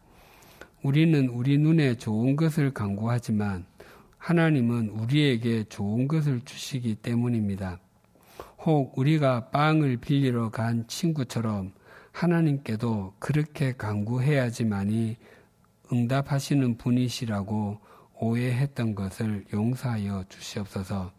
우리는 0.83 1.29
우리 1.29 1.59
눈에 1.59 1.97
좋은 1.97 2.37
것을 2.37 2.73
강구하지만 2.73 3.65
하나님은 4.19 4.89
우리에게 4.91 5.65
좋은 5.65 6.09
것을 6.09 6.41
주시기 6.45 6.97
때문입니다. 6.97 7.79
혹 8.65 8.97
우리가 8.97 9.51
빵을 9.51 9.99
빌리러 9.99 10.51
간 10.51 10.87
친구처럼 10.87 11.73
하나님께도 12.13 13.15
그렇게 13.19 13.73
강구해야지만이 13.73 15.17
응답하시는 15.93 16.79
분이시라고 16.79 17.79
오해했던 18.21 18.95
것을 18.95 19.45
용서하여 19.53 20.25
주시옵소서. 20.29 21.13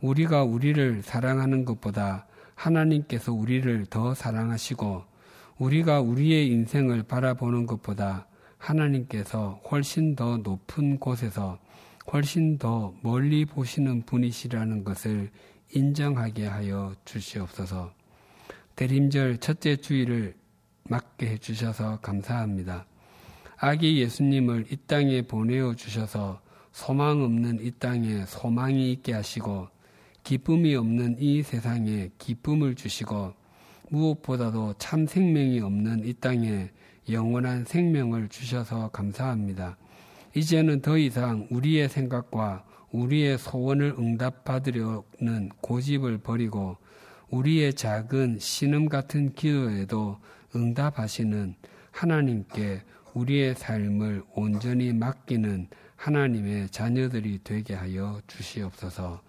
우리가 0.00 0.44
우리를 0.44 1.02
사랑하는 1.02 1.64
것보다 1.64 2.26
하나님께서 2.60 3.32
우리를 3.32 3.86
더 3.86 4.14
사랑하시고 4.14 5.04
우리가 5.58 6.00
우리의 6.00 6.48
인생을 6.48 7.04
바라보는 7.04 7.66
것보다 7.66 8.26
하나님께서 8.58 9.60
훨씬 9.70 10.14
더 10.14 10.36
높은 10.36 10.98
곳에서 10.98 11.58
훨씬 12.12 12.58
더 12.58 12.94
멀리 13.02 13.44
보시는 13.44 14.02
분이시라는 14.02 14.84
것을 14.84 15.30
인정하게 15.72 16.46
하여 16.46 16.94
주시옵소서. 17.04 17.92
대림절 18.76 19.38
첫째 19.38 19.76
주일을 19.76 20.34
맞게 20.84 21.28
해 21.28 21.38
주셔서 21.38 22.00
감사합니다. 22.00 22.86
아기 23.56 24.00
예수님을 24.00 24.66
이 24.70 24.76
땅에 24.86 25.22
보내어 25.22 25.74
주셔서 25.74 26.40
소망 26.72 27.22
없는 27.22 27.64
이 27.64 27.70
땅에 27.72 28.24
소망이 28.26 28.92
있게 28.92 29.12
하시고 29.12 29.68
기쁨이 30.30 30.76
없는 30.76 31.16
이 31.18 31.42
세상에 31.42 32.08
기쁨을 32.18 32.76
주시고 32.76 33.34
무엇보다도 33.88 34.74
참 34.78 35.04
생명이 35.04 35.58
없는 35.58 36.06
이 36.06 36.12
땅에 36.12 36.70
영원한 37.10 37.64
생명을 37.64 38.28
주셔서 38.28 38.90
감사합니다. 38.90 39.76
이제는 40.36 40.82
더 40.82 40.96
이상 40.98 41.48
우리의 41.50 41.88
생각과 41.88 42.64
우리의 42.92 43.38
소원을 43.38 43.96
응답받으려는 43.98 45.48
고집을 45.62 46.18
버리고 46.18 46.76
우리의 47.30 47.74
작은 47.74 48.38
신음 48.38 48.88
같은 48.88 49.32
기도에도 49.32 50.20
응답하시는 50.54 51.56
하나님께 51.90 52.82
우리의 53.14 53.56
삶을 53.56 54.22
온전히 54.36 54.92
맡기는 54.92 55.66
하나님의 55.96 56.68
자녀들이 56.68 57.40
되게 57.42 57.74
하여 57.74 58.20
주시옵소서 58.28 59.28